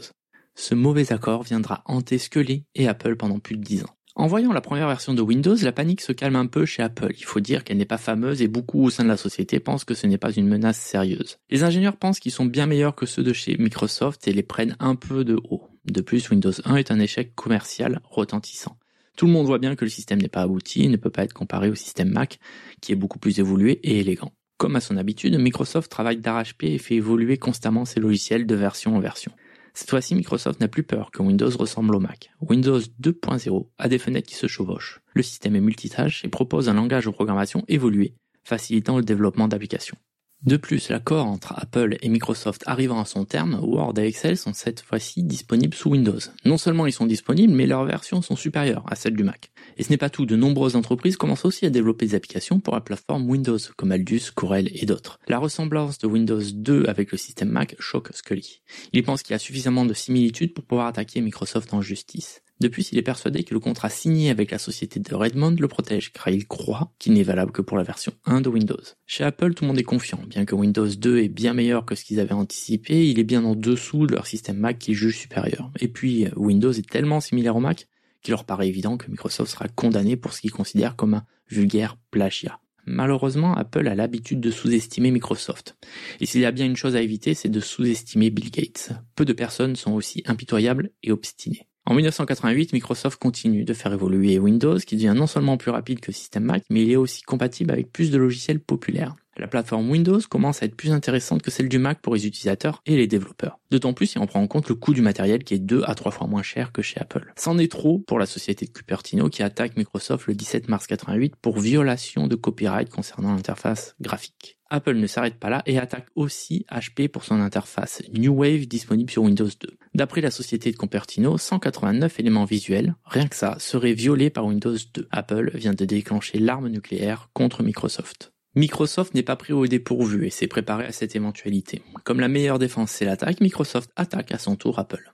Ce 0.56 0.74
mauvais 0.74 1.12
accord 1.12 1.44
viendra 1.44 1.82
hanter 1.84 2.18
Scully 2.18 2.64
et 2.74 2.88
Apple 2.88 3.18
pendant 3.18 3.40
plus 3.40 3.58
de 3.58 3.64
10 3.64 3.84
ans. 3.84 3.96
En 4.16 4.28
voyant 4.28 4.54
la 4.54 4.62
première 4.62 4.88
version 4.88 5.14
de 5.14 5.22
Windows, 5.22 5.58
la 5.62 5.74
panique 5.74 6.00
se 6.00 6.14
calme 6.14 6.38
un 6.38 6.46
peu 6.46 6.66
chez 6.66 6.82
Apple. 6.82 7.12
Il 7.18 7.26
faut 7.26 7.42
dire 7.42 7.66
qu'elle 7.66 7.76
n'est 7.76 7.86
pas 7.86 7.98
fameuse 7.98 8.42
et 8.42 8.48
beaucoup 8.48 8.82
au 8.82 8.90
sein 8.90 9.04
de 9.04 9.10
la 9.10 9.18
société 9.18 9.60
pensent 9.60 9.84
que 9.84 9.94
ce 9.94 10.08
n'est 10.08 10.18
pas 10.18 10.32
une 10.32 10.48
menace 10.48 10.78
sérieuse. 10.78 11.38
Les 11.50 11.64
ingénieurs 11.64 11.98
pensent 11.98 12.22
qu'ils 12.22 12.32
sont 12.32 12.46
bien 12.46 12.66
meilleurs 12.66 12.96
que 12.96 13.06
ceux 13.06 13.24
de 13.24 13.34
chez 13.34 13.58
Microsoft 13.58 14.26
et 14.26 14.32
les 14.32 14.44
prennent 14.44 14.78
un 14.80 14.96
peu 14.96 15.26
de 15.26 15.38
haut. 15.50 15.68
De 15.84 16.00
plus, 16.00 16.30
Windows 16.30 16.54
1 16.64 16.78
est 16.78 16.92
un 16.92 17.00
échec 17.00 17.36
commercial 17.36 18.00
retentissant. 18.06 18.78
Tout 19.18 19.26
le 19.26 19.34
monde 19.34 19.48
voit 19.48 19.60
bien 19.60 19.76
que 19.76 19.84
le 19.84 19.92
système 19.92 20.22
n'est 20.22 20.30
pas 20.30 20.44
abouti 20.44 20.84
et 20.84 20.88
ne 20.88 20.96
peut 20.96 21.10
pas 21.10 21.26
être 21.26 21.34
comparé 21.34 21.70
au 21.70 21.76
système 21.76 22.10
Mac, 22.10 22.40
qui 22.80 22.94
est 22.94 22.96
beaucoup 22.96 23.20
plus 23.20 23.40
évolué 23.40 23.82
et 23.84 24.00
élégant. 24.00 24.32
Comme 24.60 24.76
à 24.76 24.82
son 24.82 24.98
habitude, 24.98 25.40
Microsoft 25.40 25.90
travaille 25.90 26.18
d'arrache-pied 26.18 26.74
et 26.74 26.78
fait 26.80 26.96
évoluer 26.96 27.38
constamment 27.38 27.86
ses 27.86 28.02
logiciels 28.02 28.46
de 28.46 28.56
version 28.56 28.98
en 28.98 29.00
version. 29.00 29.32
Cette 29.74 29.90
fois-ci, 29.90 30.16
Microsoft 30.16 30.60
n'a 30.60 30.68
plus 30.68 30.84
peur 30.84 31.12
que 31.12 31.22
Windows 31.22 31.50
ressemble 31.58 31.96
au 31.96 32.02
Mac. 32.02 32.30
Windows 32.42 32.82
2.0 33.02 33.68
a 33.78 33.88
des 33.88 33.98
fenêtres 33.98 34.28
qui 34.28 34.36
se 34.36 34.48
chevauchent. 34.48 35.00
Le 35.14 35.24
système 35.24 35.56
est 35.56 35.62
multitâche 35.62 36.26
et 36.26 36.28
propose 36.28 36.68
un 36.68 36.74
langage 36.74 37.06
de 37.06 37.10
programmation 37.10 37.64
évolué, 37.70 38.16
facilitant 38.44 38.98
le 38.98 39.04
développement 39.04 39.48
d'applications. 39.48 39.96
De 40.44 40.58
plus, 40.58 40.90
l'accord 40.90 41.26
entre 41.26 41.54
Apple 41.56 41.96
et 42.02 42.10
Microsoft 42.10 42.64
arrivant 42.66 43.00
à 43.00 43.06
son 43.06 43.24
terme, 43.24 43.60
Word 43.62 43.98
et 43.98 44.08
Excel 44.08 44.36
sont 44.36 44.54
cette 44.54 44.82
fois-ci 44.82 45.24
disponibles 45.24 45.74
sous 45.74 45.92
Windows. 45.92 46.20
Non 46.44 46.58
seulement 46.58 46.86
ils 46.86 46.92
sont 46.92 47.06
disponibles, 47.06 47.54
mais 47.54 47.66
leurs 47.66 47.86
versions 47.86 48.22
sont 48.22 48.36
supérieures 48.36 48.84
à 48.88 48.96
celles 48.96 49.16
du 49.16 49.24
Mac. 49.24 49.52
Et 49.80 49.84
ce 49.84 49.92
n'est 49.92 49.98
pas 49.98 50.10
tout, 50.10 50.26
de 50.26 50.36
nombreuses 50.36 50.76
entreprises 50.76 51.16
commencent 51.16 51.46
aussi 51.46 51.66
à 51.66 51.70
développer 51.70 52.06
des 52.06 52.14
applications 52.14 52.60
pour 52.60 52.74
la 52.76 52.82
plateforme 52.82 53.30
Windows, 53.30 53.58
comme 53.78 53.94
Aldus, 53.94 54.24
Corel 54.36 54.70
et 54.74 54.86
d'autres. 54.86 55.20
La 55.30 55.40
ressemblance 55.40 56.00
de 56.00 56.06
Windows 56.06 56.42
2 56.54 56.84
avec 56.88 57.14
le 57.14 57.18
système 57.18 57.48
Mac 57.48 57.78
choque 57.80 58.10
Scully. 58.14 58.62
Il 58.92 59.04
pense 59.04 59.24
qu'il 59.24 59.32
y 59.32 59.36
a 59.36 59.40
suffisamment 59.40 59.86
de 59.86 59.94
similitudes 59.94 60.54
pour 60.54 60.66
pouvoir 60.66 60.88
attaquer 60.88 61.22
Microsoft 61.22 61.74
en 61.74 61.82
justice. 61.82 62.42
Depuis, 62.60 62.90
il 62.92 62.98
est 62.98 63.04
persuadé 63.04 63.44
que 63.44 63.54
le 63.54 63.62
contrat 63.62 63.88
signé 63.88 64.32
avec 64.32 64.52
la 64.52 64.60
société 64.60 65.00
de 65.00 65.16
Redmond 65.16 65.56
le 65.58 65.68
protège, 65.70 66.12
car 66.12 66.28
il 66.28 66.46
croit 66.46 66.92
qu'il 67.00 67.14
n'est 67.14 67.24
valable 67.24 67.54
que 67.54 67.62
pour 67.62 67.78
la 67.78 67.84
version 67.84 68.12
1 68.26 68.42
de 68.42 68.50
Windows. 68.50 68.84
Chez 69.06 69.24
Apple, 69.24 69.54
tout 69.54 69.64
le 69.64 69.70
monde 69.70 69.80
est 69.80 69.84
confiant. 69.84 70.20
Bien 70.28 70.44
que 70.44 70.56
Windows 70.56 70.90
2 70.90 71.20
est 71.20 71.30
bien 71.30 71.54
meilleur 71.54 71.86
que 71.86 71.96
ce 71.96 72.04
qu'ils 72.04 72.20
avaient 72.20 72.34
anticipé, 72.34 73.08
il 73.08 73.18
est 73.18 73.24
bien 73.24 73.46
en 73.46 73.56
dessous 73.56 74.08
de 74.08 74.14
leur 74.14 74.28
système 74.28 74.58
Mac 74.58 74.78
qui 74.78 74.94
juge 74.94 75.20
supérieur. 75.20 75.72
Et 75.80 75.88
puis, 75.88 76.28
Windows 76.36 76.74
est 76.74 76.90
tellement 76.90 77.22
similaire 77.22 77.56
au 77.56 77.62
Mac 77.62 77.88
qu'il 78.22 78.32
leur 78.32 78.46
paraît 78.46 78.68
évident 78.68 78.98
que 78.98 79.10
Microsoft 79.10 79.52
sera 79.52 79.68
condamné 79.68 80.16
pour 80.16 80.34
ce 80.34 80.42
qu'ils 80.42 80.52
considèrent 80.52 80.96
comme 80.96 81.14
un 81.14 81.26
vulgaire 81.48 81.98
plagiat. 82.12 82.60
Malheureusement, 82.86 83.54
Apple 83.54 83.88
a 83.88 83.96
l'habitude 83.96 84.40
de 84.40 84.50
sous-estimer 84.50 85.12
Microsoft. 85.12 85.78
Et 86.20 86.26
s'il 86.26 86.42
y 86.42 86.46
a 86.46 86.52
bien 86.52 86.66
une 86.66 86.76
chose 86.76 86.96
à 86.96 87.02
éviter, 87.02 87.34
c'est 87.36 87.50
de 87.50 87.60
sous-estimer 87.60 88.32
Bill 88.32 88.50
Gates. 88.50 88.92
Peu 89.16 89.26
de 89.26 89.34
personnes 89.34 89.76
sont 89.76 89.92
aussi 89.92 90.24
impitoyables 90.26 90.90
et 91.04 91.12
obstinées. 91.12 91.68
En 91.86 91.94
1988, 91.94 92.74
Microsoft 92.74 93.20
continue 93.20 93.64
de 93.64 93.74
faire 93.74 93.94
évoluer 93.94 94.38
Windows, 94.38 94.78
qui 94.78 94.96
devient 94.96 95.14
non 95.16 95.28
seulement 95.28 95.58
plus 95.58 95.72
rapide 95.72 96.00
que 96.00 96.12
le 96.12 96.16
système 96.16 96.44
Mac, 96.44 96.64
mais 96.70 96.84
il 96.84 96.92
est 96.92 96.96
aussi 96.96 97.22
compatible 97.24 97.72
avec 97.72 97.92
plus 97.92 98.12
de 98.12 98.18
logiciels 98.18 98.60
populaires. 98.60 99.16
La 99.40 99.48
plateforme 99.48 99.90
Windows 99.90 100.20
commence 100.30 100.62
à 100.62 100.66
être 100.66 100.76
plus 100.76 100.92
intéressante 100.92 101.42
que 101.42 101.50
celle 101.50 101.70
du 101.70 101.80
Mac 101.80 102.02
pour 102.02 102.14
les 102.14 102.28
utilisateurs 102.28 102.82
et 102.86 102.98
les 102.98 103.08
développeurs. 103.08 103.60
D'autant 103.72 103.94
plus 103.94 104.08
si 104.08 104.18
on 104.18 104.28
prend 104.28 104.42
en 104.42 104.48
compte 104.48 104.68
le 104.68 104.76
coût 104.76 104.94
du 104.94 105.02
matériel 105.02 105.46
qui 105.46 105.54
est 105.54 105.60
2 105.60 105.84
à 105.86 105.96
3 105.96 106.12
fois 106.12 106.28
moins 106.28 106.44
cher 106.44 106.74
que 106.74 106.82
chez 106.82 107.00
Apple. 107.00 107.32
C'en 107.38 107.58
est 107.58 107.72
trop 107.72 108.00
pour 108.00 108.20
la 108.20 108.26
société 108.26 108.66
de 108.66 108.72
Cupertino 108.72 109.30
qui 109.30 109.42
attaque 109.42 109.78
Microsoft 109.78 110.28
le 110.28 110.34
17 110.34 110.68
mars 110.68 110.88
88 110.88 111.38
pour 111.38 111.58
violation 111.58 112.28
de 112.28 112.36
copyright 112.36 112.90
concernant 112.90 113.34
l'interface 113.34 113.96
graphique. 114.02 114.58
Apple 114.70 114.96
ne 114.96 115.08
s'arrête 115.08 115.40
pas 115.40 115.50
là 115.50 115.64
et 115.66 115.80
attaque 115.80 116.08
aussi 116.16 116.66
HP 116.70 117.08
pour 117.08 117.24
son 117.24 117.40
interface 117.40 118.04
New 118.14 118.34
Wave 118.34 118.68
disponible 118.68 119.10
sur 119.10 119.24
Windows 119.24 119.48
2. 119.48 119.78
D'après 119.96 120.22
la 120.22 120.32
société 120.32 120.72
de 120.72 120.78
Cupertino, 120.78 121.38
189 121.38 122.20
éléments 122.20 122.46
visuels, 122.46 122.96
rien 123.06 123.28
que 123.28 123.36
ça, 123.36 123.56
seraient 123.58 123.94
violés 123.94 124.30
par 124.30 124.46
Windows 124.46 124.76
2. 124.94 125.08
Apple 125.12 125.52
vient 125.56 125.74
de 125.74 125.86
déclencher 125.86 126.40
l'arme 126.40 126.68
nucléaire 126.68 127.30
contre 127.34 127.64
Microsoft. 127.64 128.34
Microsoft 128.60 129.14
n'est 129.14 129.24
pas 129.24 129.38
pris 129.38 129.54
au 129.54 129.68
dépourvu 129.68 130.28
et 130.28 130.30
s'est 130.30 130.48
préparé 130.48 130.84
à 130.84 130.92
cette 130.92 131.16
éventualité. 131.16 131.82
Comme 132.04 132.20
la 132.20 132.28
meilleure 132.28 132.60
défense 132.60 132.92
c'est 132.92 133.06
l'attaque, 133.06 133.40
Microsoft 133.40 133.90
attaque 133.96 134.34
à 134.34 134.38
son 134.38 134.58
tour 134.58 134.80
Apple. 134.80 135.14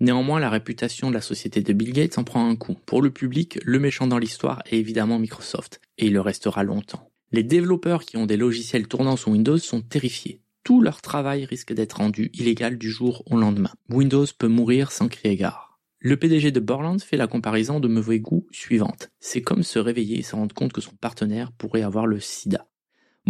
Néanmoins, 0.00 0.40
la 0.40 0.50
réputation 0.50 1.08
de 1.08 1.14
la 1.14 1.20
société 1.20 1.60
de 1.60 1.72
Bill 1.72 1.92
Gates 1.92 2.18
en 2.18 2.24
prend 2.24 2.50
un 2.50 2.56
coup. 2.56 2.76
Pour 2.86 3.00
le 3.00 3.12
public, 3.12 3.60
le 3.64 3.78
méchant 3.78 4.08
dans 4.08 4.18
l'histoire 4.18 4.64
est 4.68 4.78
évidemment 4.78 5.20
Microsoft, 5.20 5.80
et 5.98 6.06
il 6.08 6.14
le 6.14 6.20
restera 6.20 6.64
longtemps. 6.64 7.12
Les 7.30 7.44
développeurs 7.44 8.04
qui 8.04 8.16
ont 8.16 8.26
des 8.26 8.36
logiciels 8.36 8.88
tournant 8.88 9.16
sous 9.16 9.30
Windows 9.30 9.58
sont 9.58 9.82
terrifiés. 9.82 10.42
Tout 10.64 10.82
leur 10.82 11.00
travail 11.00 11.44
risque 11.44 11.72
d'être 11.72 11.98
rendu 11.98 12.32
illégal 12.34 12.76
du 12.76 12.90
jour 12.90 13.22
au 13.30 13.36
lendemain. 13.36 13.70
Windows 13.88 14.26
peut 14.36 14.48
mourir 14.48 14.90
sans 14.90 15.06
crier 15.06 15.36
gare. 15.36 15.78
Le 16.00 16.16
PDG 16.16 16.50
de 16.50 16.58
Borland 16.58 16.98
fait 16.98 17.16
la 17.16 17.28
comparaison 17.28 17.78
de 17.78 17.86
mauvais 17.86 18.18
goût 18.18 18.48
suivante. 18.50 19.10
C'est 19.20 19.42
comme 19.42 19.62
se 19.62 19.78
réveiller 19.78 20.18
et 20.18 20.22
se 20.22 20.34
rendre 20.34 20.56
compte 20.56 20.72
que 20.72 20.80
son 20.80 20.96
partenaire 20.96 21.52
pourrait 21.52 21.82
avoir 21.82 22.08
le 22.08 22.18
sida. 22.18 22.66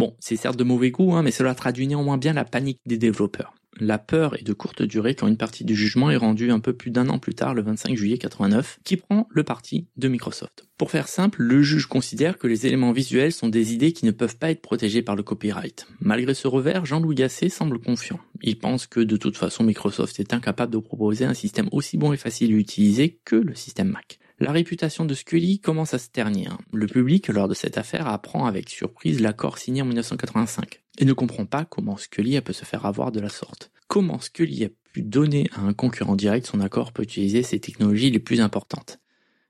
Bon, 0.01 0.15
c'est 0.17 0.35
certes 0.35 0.57
de 0.57 0.63
mauvais 0.63 0.89
goût, 0.89 1.13
hein, 1.13 1.21
mais 1.21 1.29
cela 1.29 1.53
traduit 1.53 1.85
néanmoins 1.85 2.17
bien 2.17 2.33
la 2.33 2.43
panique 2.43 2.79
des 2.87 2.97
développeurs. 2.97 3.53
La 3.79 3.99
peur 3.99 4.35
est 4.35 4.43
de 4.43 4.51
courte 4.51 4.81
durée 4.81 5.13
quand 5.13 5.27
une 5.27 5.37
partie 5.37 5.63
du 5.63 5.75
jugement 5.75 6.09
est 6.09 6.17
rendue 6.17 6.49
un 6.49 6.59
peu 6.59 6.73
plus 6.73 6.89
d'un 6.89 7.07
an 7.07 7.19
plus 7.19 7.35
tard, 7.35 7.53
le 7.53 7.61
25 7.61 7.95
juillet 7.95 8.17
89, 8.17 8.79
qui 8.83 8.97
prend 8.97 9.27
le 9.29 9.43
parti 9.43 9.85
de 9.97 10.07
Microsoft. 10.07 10.65
Pour 10.79 10.89
faire 10.89 11.07
simple, 11.07 11.43
le 11.43 11.61
juge 11.61 11.85
considère 11.85 12.39
que 12.39 12.47
les 12.47 12.65
éléments 12.65 12.93
visuels 12.93 13.31
sont 13.31 13.47
des 13.47 13.73
idées 13.73 13.93
qui 13.93 14.07
ne 14.07 14.11
peuvent 14.11 14.37
pas 14.37 14.49
être 14.49 14.63
protégées 14.63 15.03
par 15.03 15.15
le 15.15 15.21
copyright. 15.21 15.85
Malgré 15.99 16.33
ce 16.33 16.47
revers, 16.47 16.83
Jean-Louis 16.83 17.13
Gasset 17.13 17.49
semble 17.49 17.77
confiant. 17.77 18.19
Il 18.41 18.57
pense 18.57 18.87
que 18.87 19.01
de 19.01 19.17
toute 19.17 19.37
façon 19.37 19.63
Microsoft 19.63 20.19
est 20.19 20.33
incapable 20.33 20.73
de 20.73 20.79
proposer 20.79 21.25
un 21.25 21.35
système 21.35 21.69
aussi 21.71 21.99
bon 21.99 22.11
et 22.11 22.17
facile 22.17 22.55
à 22.55 22.57
utiliser 22.57 23.19
que 23.23 23.35
le 23.35 23.53
système 23.53 23.89
Mac. 23.89 24.17
La 24.41 24.51
réputation 24.51 25.05
de 25.05 25.13
Scully 25.13 25.59
commence 25.59 25.93
à 25.93 25.99
se 25.99 26.09
ternir. 26.09 26.57
Le 26.73 26.87
public, 26.87 27.27
lors 27.27 27.47
de 27.47 27.53
cette 27.53 27.77
affaire, 27.77 28.07
apprend 28.07 28.47
avec 28.47 28.71
surprise 28.71 29.21
l'accord 29.21 29.59
signé 29.59 29.83
en 29.83 29.85
1985 29.85 30.81
et 30.97 31.05
ne 31.05 31.13
comprend 31.13 31.45
pas 31.45 31.63
comment 31.63 31.95
Scully 31.95 32.37
a 32.37 32.41
pu 32.41 32.51
se 32.51 32.65
faire 32.65 32.87
avoir 32.87 33.11
de 33.11 33.19
la 33.19 33.29
sorte. 33.29 33.69
Comment 33.87 34.19
Scully 34.19 34.65
a 34.65 34.69
pu 34.93 35.03
donner 35.03 35.47
à 35.53 35.61
un 35.61 35.73
concurrent 35.73 36.15
direct 36.15 36.47
son 36.47 36.59
accord 36.59 36.91
pour 36.91 37.03
utiliser 37.03 37.43
ses 37.43 37.59
technologies 37.59 38.09
les 38.09 38.17
plus 38.17 38.41
importantes? 38.41 38.97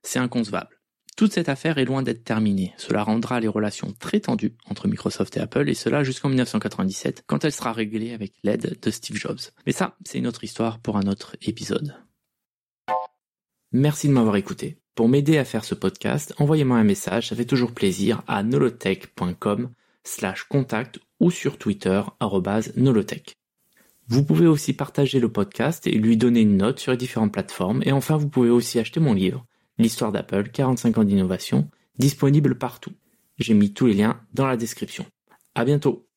C'est 0.04 0.20
inconcevable. 0.20 0.82
Toute 1.16 1.32
cette 1.32 1.48
affaire 1.48 1.78
est 1.78 1.86
loin 1.86 2.04
d'être 2.04 2.26
terminée. 2.26 2.74
Cela 2.76 3.04
rendra 3.04 3.40
les 3.40 3.48
relations 3.48 3.94
très 3.98 4.20
tendues 4.20 4.58
entre 4.66 4.90
Microsoft 4.90 5.38
et 5.38 5.40
Apple, 5.40 5.70
et 5.70 5.74
cela 5.74 6.04
jusqu'en 6.04 6.28
1997, 6.28 7.24
quand 7.28 7.46
elle 7.46 7.54
sera 7.54 7.72
réglée 7.72 8.12
avec 8.12 8.34
l'aide 8.44 8.78
de 8.82 8.92
Steve 8.92 9.16
Jobs. 9.16 9.40
Mais 9.66 9.72
ça, 9.72 9.96
c'est 10.04 10.18
une 10.18 10.28
autre 10.28 10.44
histoire 10.44 10.80
pour 10.80 10.98
un 10.98 11.08
autre 11.08 11.38
épisode. 11.44 11.96
Merci 13.72 14.08
de 14.08 14.14
m'avoir 14.14 14.36
écouté. 14.36 14.78
Pour 14.96 15.08
m'aider 15.08 15.38
à 15.38 15.46
faire 15.46 15.64
ce 15.64 15.76
podcast, 15.76 16.34
envoyez-moi 16.38 16.78
un 16.78 16.84
message, 16.84 17.30
ça 17.30 17.36
fait 17.36 17.46
toujours 17.46 17.72
plaisir, 17.72 18.22
à 18.28 18.44
nolotech.com 18.44 19.70
slash 20.04 20.44
contact 20.44 21.00
ou 21.20 21.32
sur 21.32 21.58
Twitter, 21.58 22.02
nolotech. 22.76 23.38
Vous 24.08 24.26
pouvez 24.26 24.48
aussi 24.48 24.74
partager 24.74 25.20
le 25.20 25.32
podcast 25.32 25.88
et 25.88 25.92
lui 25.92 26.18
donner 26.18 26.42
une 26.42 26.58
note 26.58 26.80
sur 26.80 26.92
les 26.92 26.98
différentes 26.98 27.32
plateformes. 27.32 27.82
Et 27.86 27.94
enfin, 27.94 28.18
vous 28.18 28.28
pouvez 28.28 28.50
aussi 28.50 28.78
acheter 28.78 29.00
mon 29.00 29.14
livre, 29.14 29.46
L'histoire 29.78 30.12
d'Apple, 30.12 30.50
45 30.50 30.98
ans 31.00 31.04
d'innovation, 31.04 31.70
disponible 31.98 32.58
partout. 32.58 32.94
J'ai 33.40 33.54
mis 33.54 33.74
tous 33.74 33.88
les 33.88 33.94
liens 33.94 34.22
dans 34.34 34.46
la 34.46 34.58
description. 34.58 35.06
À 35.56 35.66
bientôt! 35.66 36.11